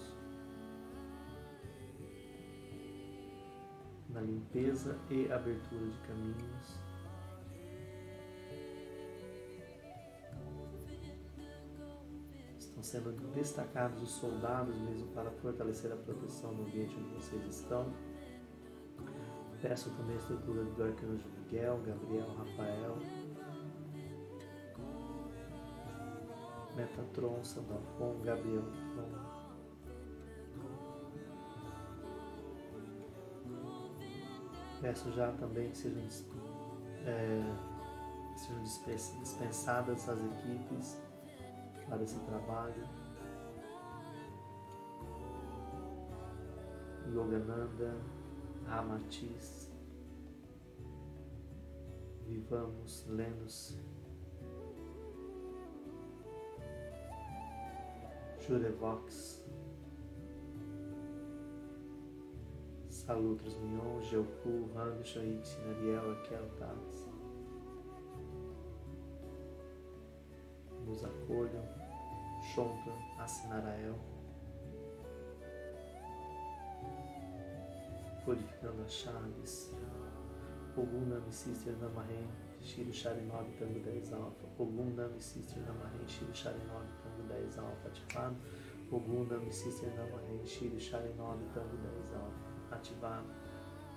[4.10, 6.80] na limpeza e abertura de caminhos.
[12.58, 17.93] Estão sendo destacados os soldados mesmo para fortalecer a proteção no ambiente onde vocês estão.
[19.62, 22.98] Peço também a estrutura do arcanjo Miguel, Gabriel, Rafael,
[26.76, 28.64] Metatron, Sandalfon, Gabriel,
[34.82, 36.02] Peço já também que sejam,
[37.06, 37.42] é,
[38.36, 41.02] sejam dispensadas as equipes
[41.88, 42.84] para esse trabalho.
[47.08, 47.96] Yogananda,
[48.66, 49.72] Ramatiz,
[52.26, 53.80] vivamos, lemos
[58.45, 59.41] Jurevox,
[62.89, 67.08] Salutros Mion, Geoku, Rando, Shoit, Nariel, Akel, Taz.
[70.86, 71.63] Nos acolham,
[72.53, 73.95] Shonta, Assinarael.
[78.25, 79.73] Codificando as chaves.
[80.75, 82.27] Ogum Nami Sister Namahen,
[82.63, 84.47] Shiro Sharinob, Tango 10 Alfa.
[84.58, 87.88] Ogum Nami Sister Namahen, Shiro Sharinob, Tango 10 Alfa.
[87.88, 88.36] Ativado.
[88.91, 93.23] Ogum Nami Sister Namahen, Shiro Sharinob, Tango 10 Alfa ativar,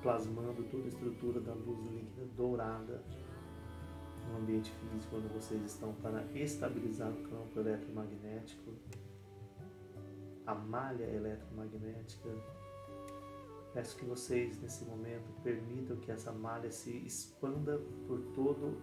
[0.03, 3.03] plasmando toda a estrutura da luz líquida dourada
[4.29, 8.75] no ambiente físico onde vocês estão para estabilizar o campo eletromagnético,
[10.47, 12.29] a malha eletromagnética.
[13.77, 18.81] Peço que vocês, nesse momento, permitam que essa malha se expanda por todo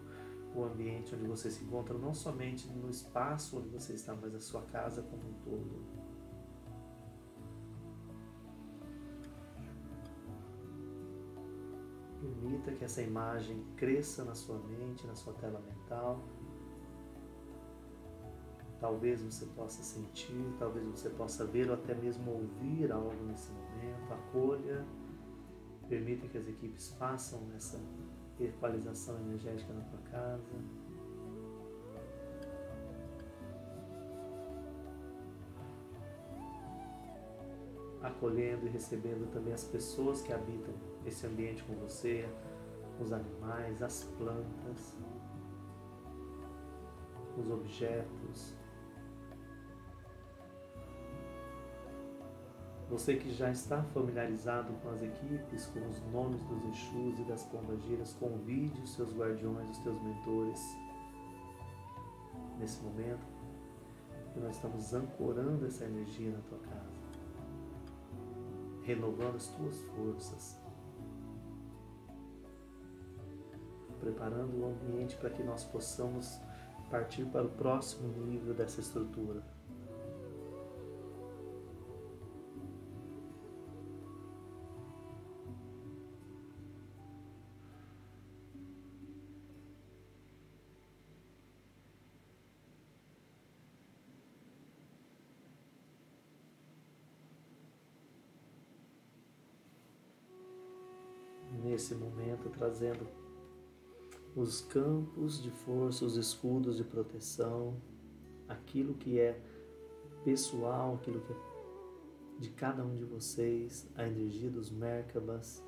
[0.53, 4.39] o ambiente onde você se encontra, não somente no espaço onde você está, mas a
[4.39, 5.83] sua casa como um todo.
[12.21, 16.23] Permita que essa imagem cresça na sua mente, na sua tela mental.
[18.83, 24.11] Talvez você possa sentir, talvez você possa ver ou até mesmo ouvir algo nesse momento.
[24.11, 24.85] Acolha,
[25.87, 27.79] permita que as equipes façam essa
[28.37, 30.53] equalização energética na tua casa.
[38.01, 40.73] Acolhendo e recebendo também as pessoas que habitam
[41.05, 42.27] esse ambiente com você,
[42.99, 44.97] os animais, as plantas,
[47.37, 48.61] os objetos.
[52.93, 57.43] Você que já está familiarizado com as equipes, com os nomes dos Exus e das
[57.45, 60.59] pombagiras, convide os seus guardiões, os teus mentores
[62.59, 63.25] nesse momento
[64.35, 66.91] E nós estamos ancorando essa energia na tua casa,
[68.83, 70.59] renovando as tuas forças,
[73.99, 76.39] preparando o ambiente para que nós possamos
[76.91, 79.52] partir para o próximo nível dessa estrutura.
[102.63, 103.05] Trazendo
[104.33, 107.75] os campos de força, os escudos de proteção,
[108.47, 109.37] aquilo que é
[110.23, 111.35] pessoal, aquilo que é
[112.39, 115.61] de cada um de vocês, a energia dos Merkabas.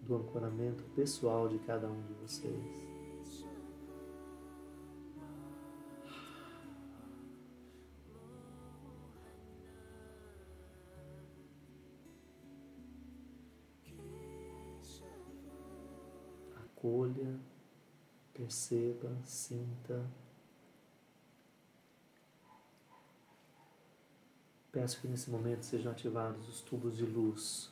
[0.00, 2.91] Do ancoramento pessoal de cada um de vocês.
[16.82, 17.38] Acolha,
[18.34, 20.04] perceba, sinta.
[24.72, 27.70] Peço que nesse momento sejam ativados os tubos de luz.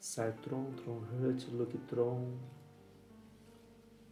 [0.00, 2.36] Sartron, Tronhut, Luctron,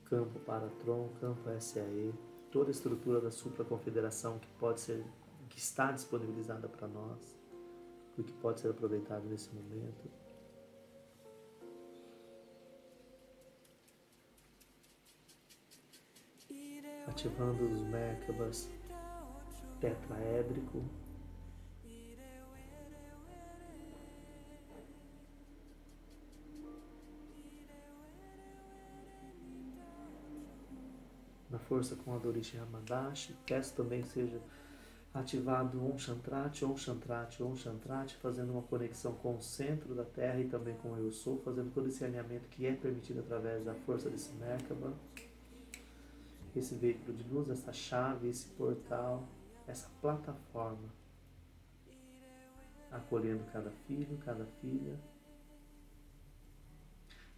[0.05, 2.15] Campo Paratron, Campo SAE,
[2.53, 5.05] toda a estrutura da supraconfederação que pode ser,
[5.49, 7.19] que está disponibilizada para nós,
[8.19, 10.28] o que pode ser aproveitado nesse momento.
[17.19, 18.71] Ativando os Merkabas
[19.81, 20.85] tetraédrico.
[31.51, 34.41] Na força com a Dorishi Ramadashi, peço também que seja
[35.13, 40.39] ativado um Chantrati, um Chantrati, um Chantrati, fazendo uma conexão com o centro da Terra
[40.39, 43.75] e também com o Eu Sou, fazendo todo esse alinhamento que é permitido através da
[43.75, 44.93] força desse Merkaba
[46.57, 49.27] esse veículo de luz, essa chave, esse portal,
[49.67, 50.89] essa plataforma,
[52.91, 54.99] acolhendo cada filho, cada filha.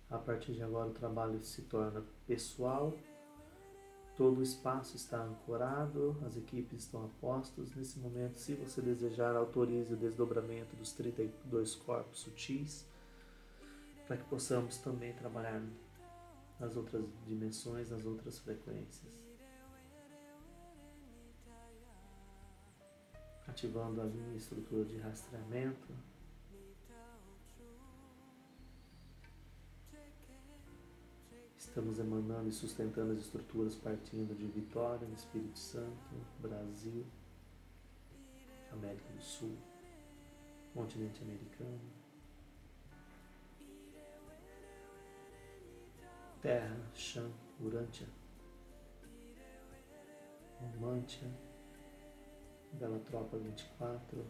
[0.09, 2.97] A partir de agora o trabalho se torna pessoal,
[4.17, 7.75] todo o espaço está ancorado, as equipes estão a postos.
[7.75, 12.85] Nesse momento, se você desejar, autorize o desdobramento dos 32 corpos sutis,
[14.07, 15.63] para que possamos também trabalhar
[16.61, 19.11] nas outras dimensões, nas outras frequências.
[23.49, 25.89] Ativando a minha estrutura de rastreamento.
[31.57, 37.07] Estamos emanando e sustentando as estruturas partindo de Vitória, Espírito Santo, Brasil,
[38.73, 39.57] América do Sul,
[40.75, 42.00] continente americano,
[46.43, 48.07] Terra, Chão, Urântia,
[50.59, 51.29] Romantia,
[52.73, 54.25] Bela Tropa 24,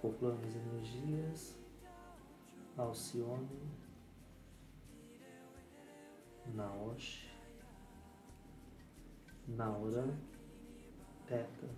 [0.00, 1.58] acoplando as energias,
[2.78, 3.46] Alcione,
[6.54, 7.30] Naosh,
[9.46, 10.08] Naura,
[11.26, 11.68] Teta,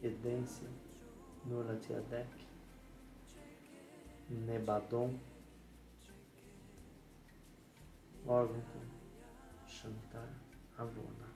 [0.00, 0.68] Edência,
[1.44, 2.28] Nuratiadek,
[4.30, 5.18] Nebadon,
[8.24, 8.86] Orvington,
[9.66, 10.32] Shantar,
[10.78, 11.27] Avona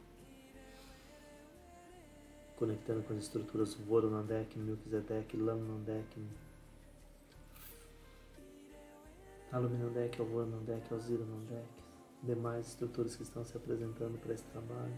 [2.62, 6.24] conectando com as estruturas Voronandek, Melchizedek, Laminandek,
[9.50, 11.66] Aluminandek, Alvoranandek, Alziranandek,
[12.22, 14.94] demais estruturas que estão se apresentando para esse trabalho.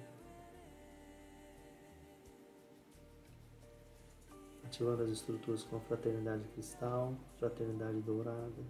[4.66, 8.62] Ativando as estruturas com a Fraternidade Cristal, Fraternidade Dourada,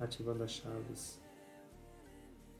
[0.00, 1.20] ativando as chaves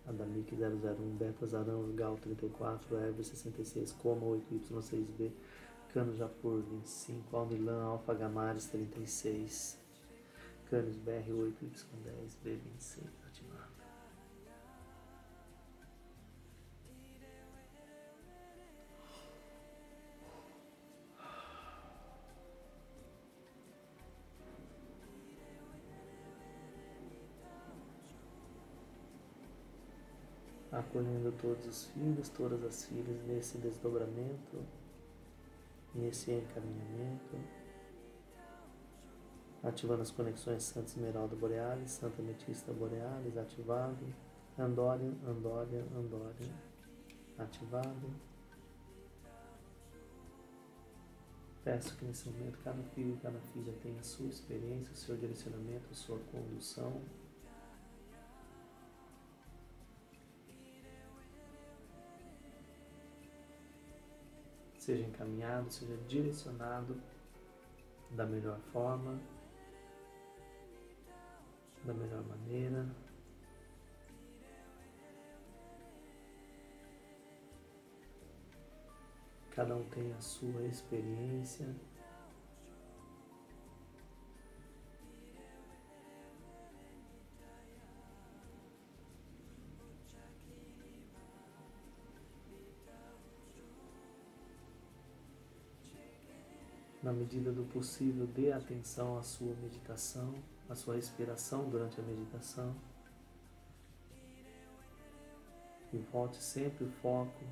[0.07, 5.33] Adamic 001, Beta Zarão, Gal 34, Ever 66, Coma 8Y6B,
[5.95, 9.79] Cano Japur 25, Almilan, Alfa Gamares 36,
[10.69, 13.75] Canis BR 8Y10, B26, ativado.
[30.73, 34.59] acolhendo todos os filhos, todas as filhas nesse desdobramento,
[35.95, 37.39] nesse encaminhamento,
[39.63, 44.05] ativando as conexões Santa Esmeralda Borealis, Santa Metista Borealis, ativado,
[44.59, 46.53] Andória, Andória, Andória,
[47.39, 48.11] ativado.
[51.63, 55.17] Peço que nesse momento cada filho e cada filha tenha a sua experiência, o seu
[55.17, 57.01] direcionamento, a sua condução.
[64.85, 67.01] Seja encaminhado, seja direcionado
[68.11, 69.19] da melhor forma,
[71.83, 72.87] da melhor maneira.
[79.53, 81.67] Cada um tem a sua experiência.
[97.05, 100.35] Na medida do possível, dê atenção à sua meditação,
[100.71, 102.75] à sua respiração durante a meditação.
[105.93, 107.45] E volte sempre o foco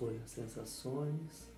[0.00, 1.50] acolha sensações.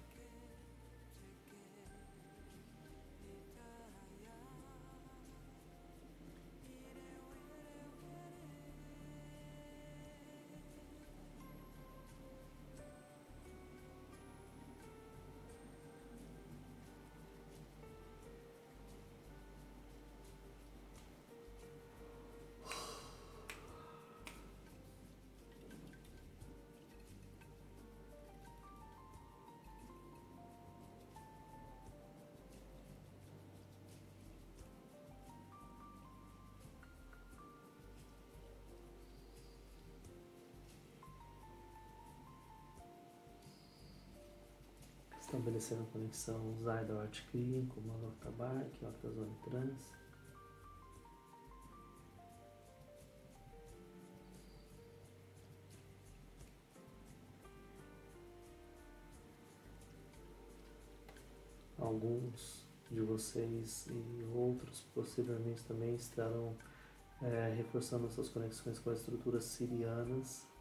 [45.33, 47.85] Estabelecendo a conexão Zyda Art Clean com o
[48.85, 49.93] o Octazone Trans.
[61.79, 66.55] Alguns de vocês e outros possivelmente também estarão
[67.23, 70.52] é, reforçando suas conexões com as estruturas sirianas.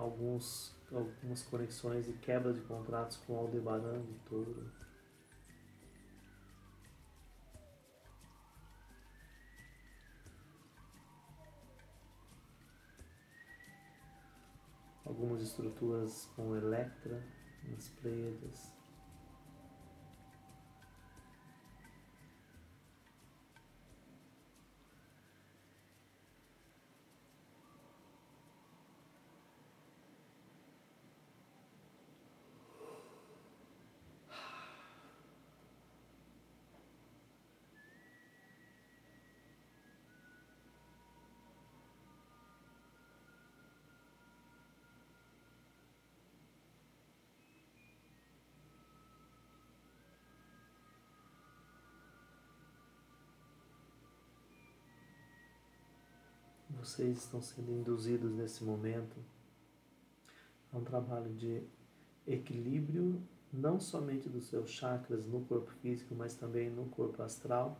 [0.00, 4.72] Alguns algumas conexões e quebra de contratos com Aldebaran de Touro.
[15.04, 17.22] Algumas estruturas com Electra
[17.68, 18.79] nas Pleiades.
[56.80, 59.16] Vocês estão sendo induzidos nesse momento
[60.72, 61.62] a um trabalho de
[62.26, 63.22] equilíbrio,
[63.52, 67.78] não somente dos seus chakras no corpo físico, mas também no corpo astral.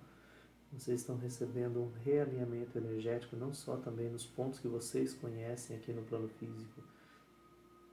[0.73, 5.93] Vocês estão recebendo um realinhamento energético, não só também nos pontos que vocês conhecem aqui
[5.93, 6.83] no plano físico,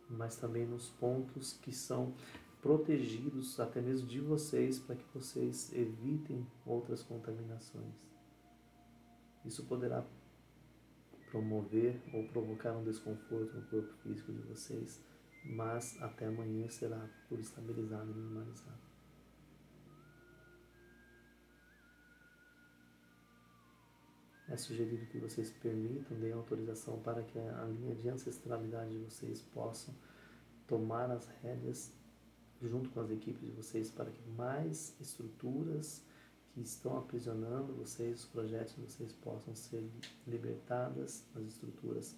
[0.09, 2.13] mas também nos pontos que são
[2.61, 7.95] protegidos até mesmo de vocês para que vocês evitem outras contaminações.
[9.45, 10.03] Isso poderá
[11.29, 15.01] promover ou provocar um desconforto no corpo físico de vocês,
[15.43, 18.87] mas até amanhã será por estabilizado e normalizado.
[24.49, 29.41] É sugerido que vocês permitam, deem autorização para que a linha de ancestralidade de vocês
[29.41, 29.93] possam
[30.65, 31.91] tomar as rédeas
[32.61, 36.01] junto com as equipes de vocês para que mais estruturas
[36.57, 39.87] que estão aprisionando vocês, os projetos de vocês possam ser
[40.25, 42.17] libertadas das estruturas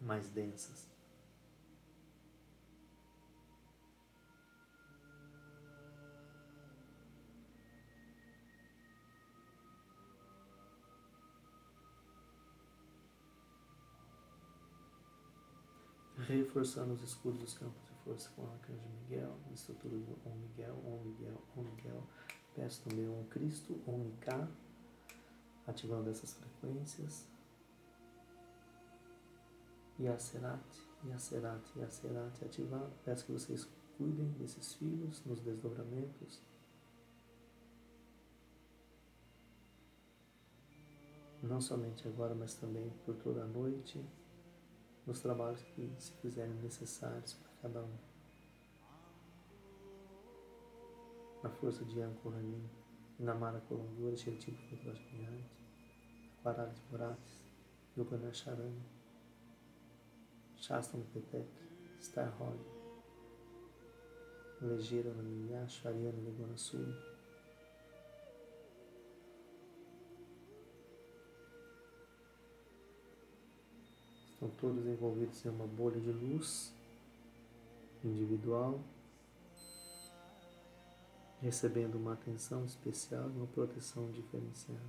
[0.00, 0.88] mais densas.
[16.28, 20.76] reforçando os escudos dos campos de força com o arcanjo Miguel, estrutura do Om Miguel,
[20.86, 22.06] Om Miguel, Om Miguel.
[22.54, 24.48] Peço também um Cristo, Om Ika,
[25.66, 27.26] ativando essas frequências.
[29.98, 30.64] Yacerat,
[31.06, 32.92] Yacerat, Yacerat, ativando.
[33.04, 36.40] Peço que vocês cuidem desses filhos nos desdobramentos.
[41.42, 44.04] Não somente agora, mas também por toda a noite
[45.06, 48.09] nos trabalhos que se fizerem necessários para cada um.
[51.42, 52.68] Na força de Ankoranim,
[53.18, 55.50] Namara Colongura, Shertipo Futrashmiante,
[56.38, 57.44] Aquaralis Borates,
[57.96, 58.82] Yogana Charani,
[60.56, 61.48] Shastam Petek,
[62.00, 62.66] Star Holly,
[64.60, 66.86] Legeira Namiyash, Ariana Legona Sul,
[74.40, 76.72] Estão todos envolvidos em uma bolha de luz
[78.02, 78.80] individual,
[81.40, 84.80] recebendo uma atenção especial e uma proteção diferenciada.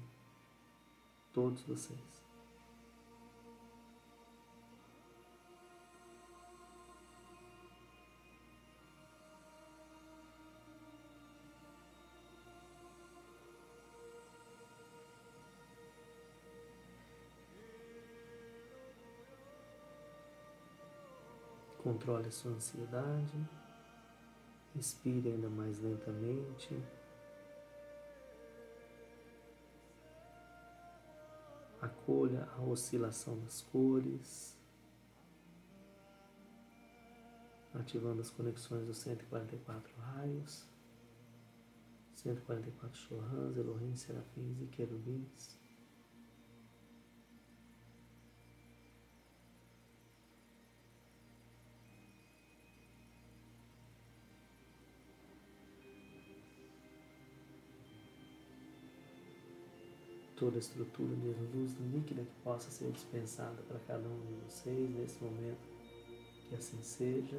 [1.33, 2.21] Todos vocês.
[21.81, 23.60] Controle a sua ansiedade.
[24.75, 26.81] Respire ainda mais lentamente.
[31.81, 34.57] Acolha a oscilação das cores,
[37.73, 40.67] ativando as conexões dos 144 raios,
[42.15, 45.60] 144 Shohans, Elohim, Serafins e Querubins.
[60.41, 64.89] Toda a estrutura de luz líquida que possa ser dispensada para cada um de vocês
[64.89, 65.59] nesse momento.
[66.49, 67.37] Que assim seja.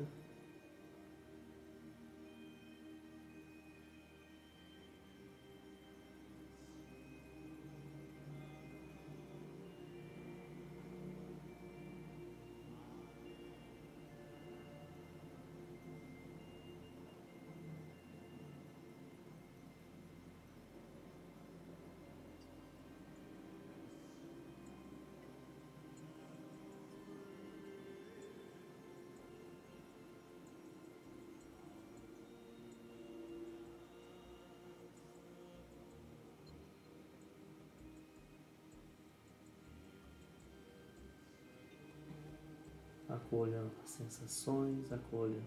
[43.15, 45.43] Acolha as sensações, acolha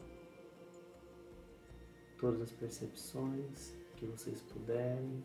[2.20, 5.24] todas as percepções que vocês puderem,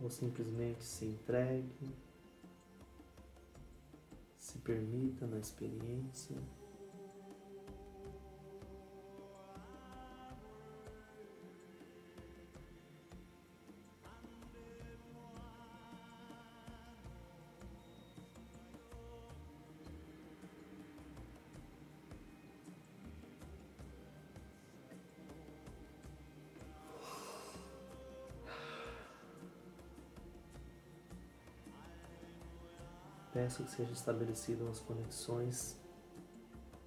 [0.00, 1.90] ou simplesmente se entregue,
[4.38, 6.36] se permita na experiência.
[33.42, 35.76] Peço que sejam estabelecidas as conexões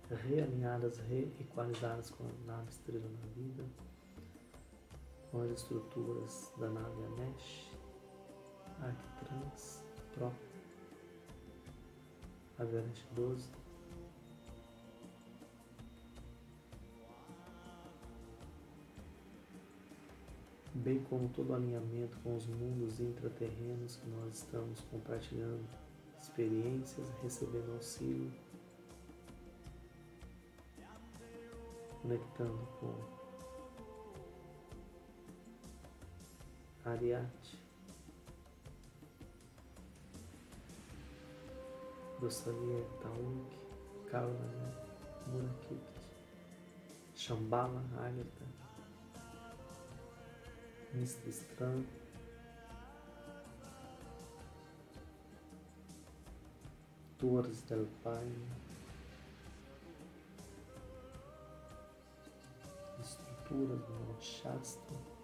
[0.09, 3.65] realinhadas, reequalizadas com a nave Estrela na Vida,
[5.29, 7.71] com as estruturas da nave Amesh,
[8.79, 9.83] Arctrans,
[10.13, 10.31] Pro,
[12.57, 13.49] Avianet 12,
[20.73, 25.84] bem como todo alinhamento com os mundos intraterrenos que nós estamos compartilhando
[26.35, 28.29] experiências, recebendo auxílio,
[32.01, 32.93] conectando com
[36.89, 37.57] Ariate,
[42.19, 43.55] Dosalia Taunk,
[44.11, 44.73] Kaulana,
[45.27, 45.79] Murakit,
[47.15, 48.45] Shambhala Agatha,
[50.93, 51.85] Mististran,
[57.17, 58.51] Torres del Paine,
[62.99, 65.15] estruturas do Shasta,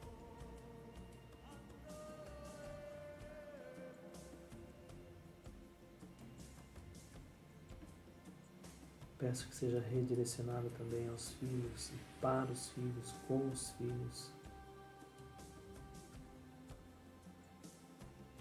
[9.22, 14.32] Peço que seja redirecionado também aos filhos e para os filhos, com os filhos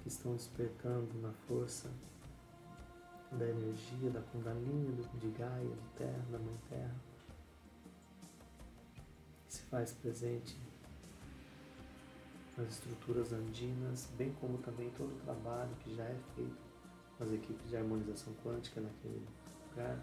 [0.02, 1.90] que estão despertando na força
[3.32, 6.96] da energia, da Kundalini, de Gaia, de Terra, da Mãe Terra,
[9.46, 10.58] que se faz presente
[12.56, 16.70] nas estruturas andinas, bem como também todo o trabalho que já é feito
[17.16, 19.24] com as equipes de harmonização quântica naquele
[19.68, 19.98] lugar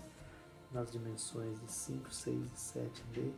[0.71, 3.33] nas dimensões de 5, 6 e 7D.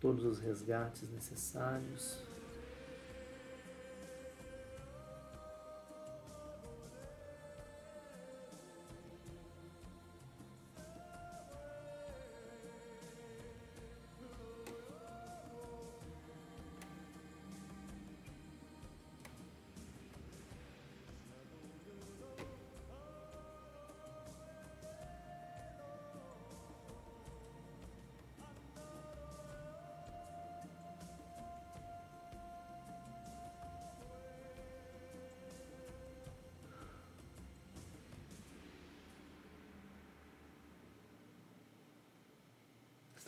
[0.00, 2.22] Todos os resgates necessários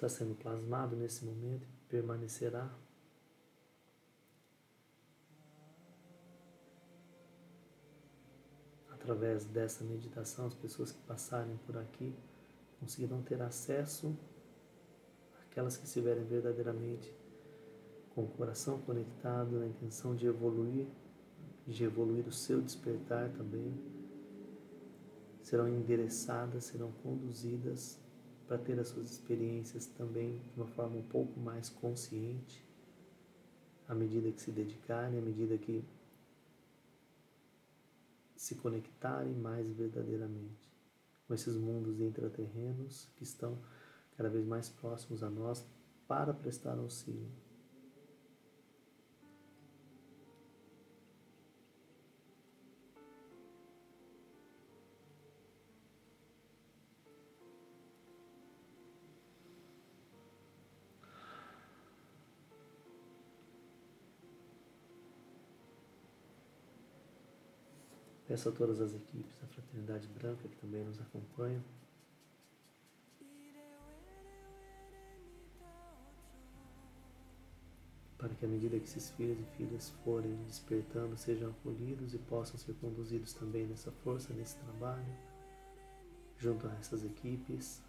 [0.01, 2.75] está sendo plasmado nesse momento permanecerá.
[8.91, 12.15] Através dessa meditação, as pessoas que passarem por aqui
[12.79, 14.17] conseguirão ter acesso
[15.43, 17.15] àquelas que estiverem verdadeiramente
[18.15, 20.87] com o coração conectado na intenção de evoluir,
[21.67, 23.79] de evoluir o seu despertar também,
[25.43, 28.01] serão endereçadas, serão conduzidas
[28.51, 32.67] para ter as suas experiências também de uma forma um pouco mais consciente,
[33.87, 35.85] à medida que se dedicarem, à medida que
[38.35, 40.69] se conectarem mais verdadeiramente
[41.29, 43.57] com esses mundos intraterrenos que estão
[44.17, 45.65] cada vez mais próximos a nós
[46.09, 47.31] para prestar auxílio.
[68.31, 71.61] Peço a todas as equipes da Fraternidade Branca que também nos acompanham.
[78.17, 82.57] Para que, à medida que esses filhos e filhas forem despertando, sejam acolhidos e possam
[82.57, 85.13] ser conduzidos também nessa força, nesse trabalho,
[86.39, 87.83] junto a essas equipes,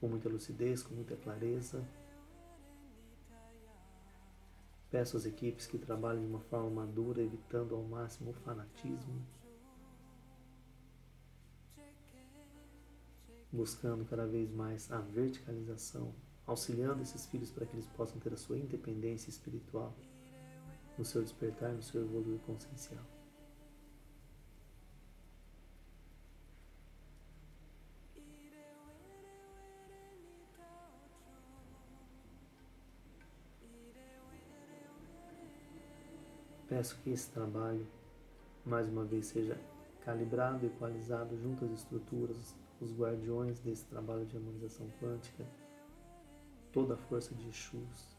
[0.00, 1.80] com muita lucidez, com muita clareza.
[4.90, 9.24] Peço às equipes que trabalhem de uma forma madura, evitando ao máximo o fanatismo,
[13.52, 16.14] buscando cada vez mais a verticalização,
[16.46, 19.94] auxiliando esses filhos para que eles possam ter a sua independência espiritual
[20.96, 23.04] no seu despertar, no seu evoluir consciencial.
[36.68, 37.84] Peço que esse trabalho,
[38.64, 39.58] mais uma vez, seja
[40.04, 45.46] calibrado equalizado junto às estruturas os guardiões desse trabalho de harmonização quântica,
[46.72, 48.16] toda a força de Exus,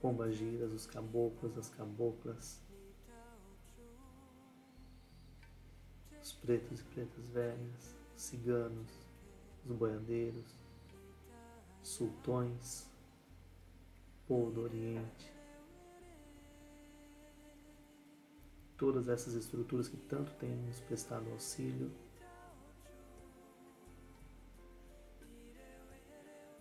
[0.00, 2.60] pombagiras, os caboclos, as caboclas,
[6.22, 8.90] os pretos e pretas velhas, os ciganos,
[9.66, 10.54] os boiadeiros,
[11.82, 12.88] sultões,
[14.28, 15.32] povo do Oriente,
[18.76, 21.90] todas essas estruturas que tanto têm nos prestado auxílio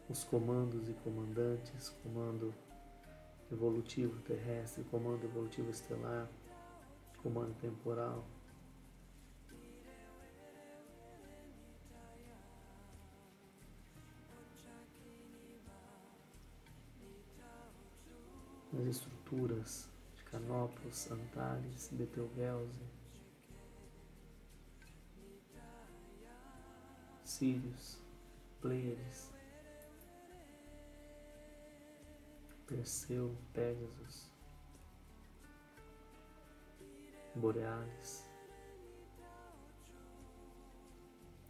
[0.09, 2.53] os comandos e comandantes, comando
[3.51, 6.27] evolutivo terrestre, comando evolutivo estelar,
[7.21, 8.25] comando temporal.
[18.79, 22.79] As estruturas de Canopus, Antares, Betelgeuse,
[27.23, 27.99] Sírios,
[28.61, 29.38] Pleiades,
[32.69, 34.29] Perseu, Pegasus,
[37.33, 38.29] Borealis,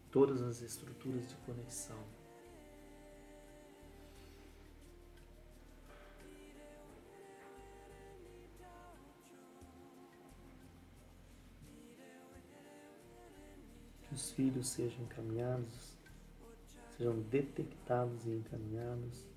[0.10, 2.02] todas as estruturas de conexão.
[14.04, 15.98] Que os filhos sejam encaminhados,
[16.96, 19.28] sejam detectados e encaminhados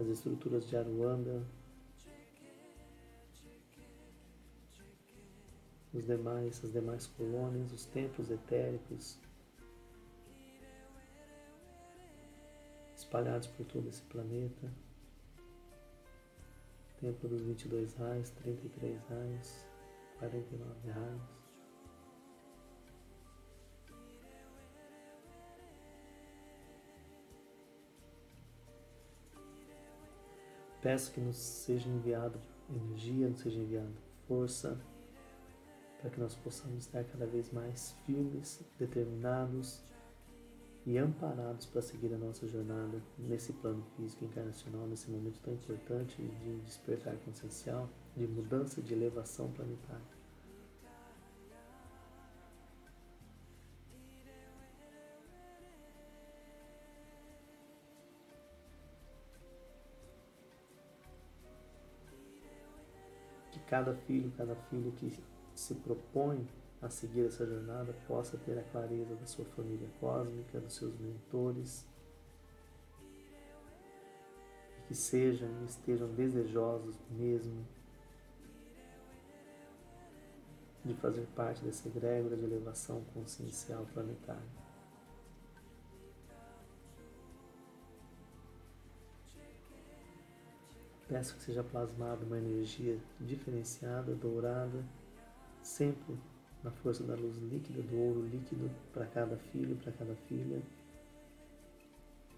[0.00, 1.42] as estruturas de Aruanda,
[5.92, 9.18] os demais, as demais colônias, os templos etéricos
[12.96, 14.72] espalhados por todo esse planeta.
[17.00, 19.66] Templo dos 22 raios, 33 raios,
[20.18, 21.39] 49 raios.
[30.82, 32.40] Peço que nos seja enviado
[32.74, 33.92] energia, nos seja enviado
[34.26, 34.80] força,
[36.00, 39.82] para que nós possamos estar cada vez mais firmes, determinados
[40.86, 46.16] e amparados para seguir a nossa jornada nesse plano físico encarnacional, nesse momento tão importante
[46.22, 50.19] de despertar consciencial, de mudança, de elevação planetária.
[63.70, 65.16] Cada filho, cada filho que
[65.54, 66.44] se propõe
[66.82, 71.86] a seguir essa jornada possa ter a clareza da sua família cósmica, dos seus mentores,
[74.88, 77.64] que sejam estejam desejosos mesmo
[80.84, 84.69] de fazer parte dessa egrégora de elevação consciencial planetária.
[91.10, 94.84] Peço que seja plasmada uma energia diferenciada, dourada,
[95.60, 96.16] sempre
[96.62, 100.62] na força da luz líquida, do ouro líquido para cada filho, para cada filha,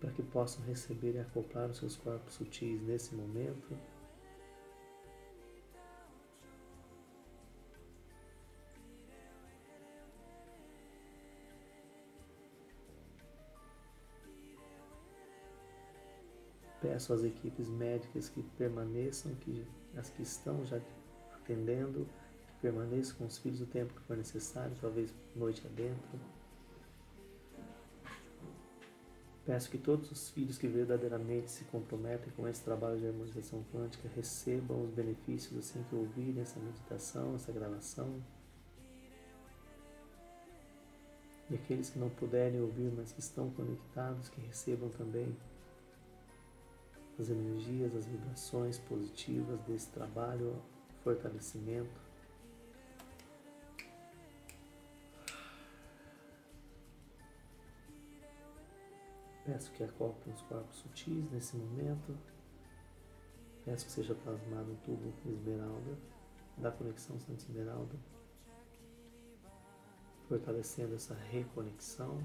[0.00, 3.76] para que possam receber e acoplar os seus corpos sutis nesse momento
[16.92, 19.66] Peço às equipes médicas que permaneçam, que
[19.96, 20.78] as que estão já
[21.36, 22.06] atendendo,
[22.46, 26.20] que permaneçam com os filhos o tempo que for necessário, talvez noite adentro.
[29.46, 34.06] Peço que todos os filhos que verdadeiramente se comprometem com esse trabalho de harmonização quântica
[34.14, 38.22] recebam os benefícios assim que ouvirem essa meditação, essa gravação.
[41.48, 45.34] E aqueles que não puderem ouvir, mas que estão conectados, que recebam também
[47.22, 50.60] as energias, as vibrações positivas desse trabalho,
[51.04, 52.00] fortalecimento.
[59.44, 62.16] Peço que acoplem os corpos sutis nesse momento.
[63.64, 65.96] Peço que seja plasmado um tubo esmeralda,
[66.58, 67.96] da conexão Santa Esmeralda,
[70.28, 72.18] fortalecendo essa reconexão.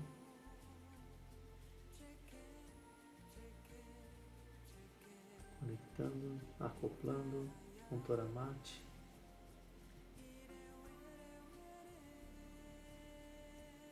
[5.98, 7.52] Conectando, acoplando
[7.90, 8.86] com Toramate.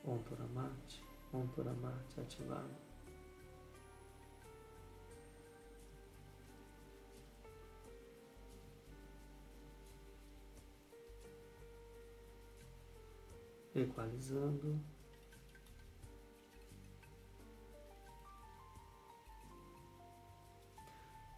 [0.06, 1.04] On Toramate,
[1.34, 2.86] On Toramate ativado.
[13.74, 14.95] Equalizando.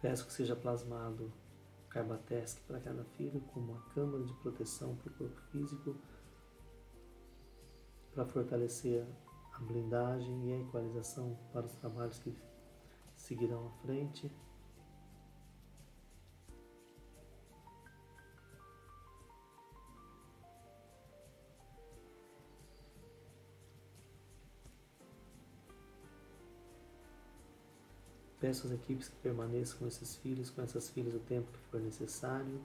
[0.00, 1.32] Peço que seja plasmado
[1.90, 5.96] Carbatesc para cada filho como uma câmara de proteção para o corpo físico,
[8.12, 9.06] para fortalecer
[9.54, 12.36] a blindagem e a equalização para os trabalhos que
[13.16, 14.30] seguirão à frente.
[28.40, 31.80] Peço às equipes que permaneçam com esses filhos, com essas filhas o tempo que for
[31.80, 32.64] necessário.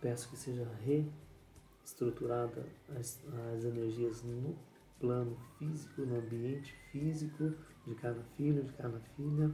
[0.00, 2.66] Peço que seja reestruturada
[2.98, 3.18] as,
[3.54, 4.58] as energias no
[5.00, 7.54] plano físico, no ambiente físico
[7.86, 9.50] de cada filho, de cada filha.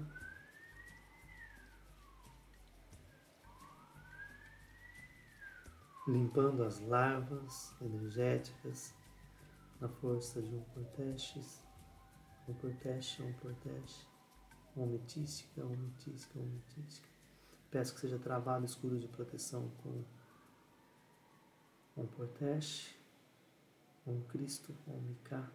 [6.09, 8.95] Limpando as larvas energéticas
[9.81, 11.63] na força de um portestes,
[12.49, 14.07] um porteste, um porteste,
[14.75, 17.09] uma metística, uma metística, uma metística.
[17.71, 20.05] Peço que seja travado escuro de proteção com
[21.97, 22.99] um porteste,
[24.07, 25.51] um Cristo, um Micá.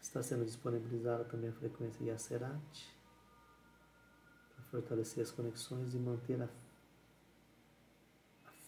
[0.00, 2.98] Está sendo disponibilizada também a frequência Yacerati
[4.54, 6.48] para fortalecer as conexões e manter a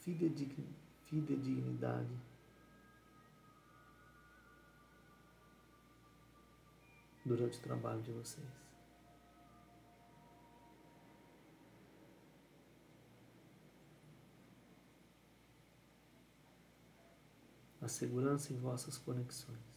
[0.03, 2.19] fidedignidade
[7.25, 8.63] durante o trabalho de vocês.
[17.83, 19.72] a segurança em vossas conexões.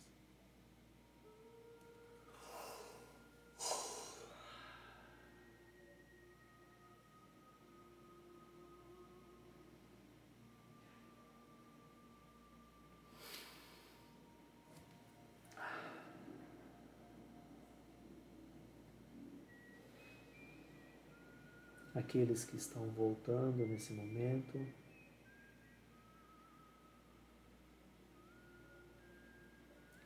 [21.95, 24.59] Aqueles que estão voltando nesse momento,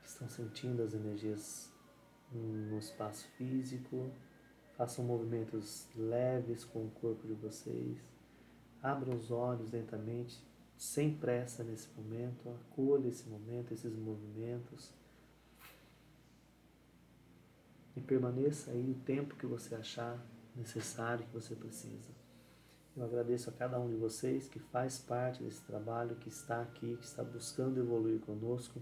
[0.05, 1.71] estão sentindo as energias
[2.31, 4.11] no espaço físico.
[4.77, 7.97] Façam movimentos leves com o corpo de vocês.
[8.83, 10.41] Abram os olhos lentamente,
[10.77, 12.49] sem pressa nesse momento.
[12.49, 14.93] Acolha esse momento, esses movimentos.
[17.95, 20.23] E permaneça aí o tempo que você achar
[20.59, 22.11] necessário, que você precisa.
[22.95, 26.97] Eu agradeço a cada um de vocês que faz parte desse trabalho, que está aqui,
[26.97, 28.81] que está buscando evoluir conosco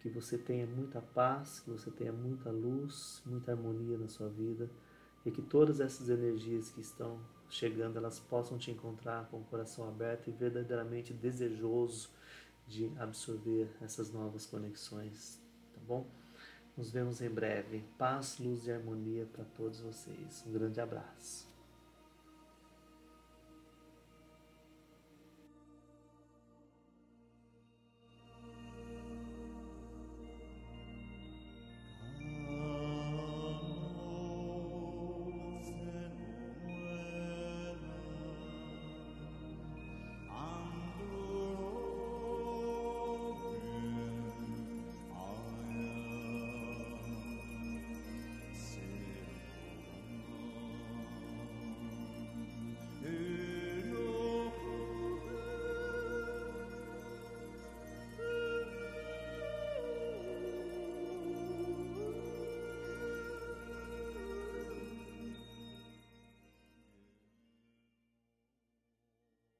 [0.00, 4.70] que você tenha muita paz, que você tenha muita luz, muita harmonia na sua vida
[5.24, 7.20] e que todas essas energias que estão
[7.50, 12.08] chegando elas possam te encontrar com o coração aberto e verdadeiramente desejoso
[12.66, 15.38] de absorver essas novas conexões,
[15.74, 16.06] tá bom?
[16.76, 17.82] Nos vemos em breve.
[17.98, 20.44] Paz, luz e harmonia para todos vocês.
[20.46, 21.49] Um grande abraço.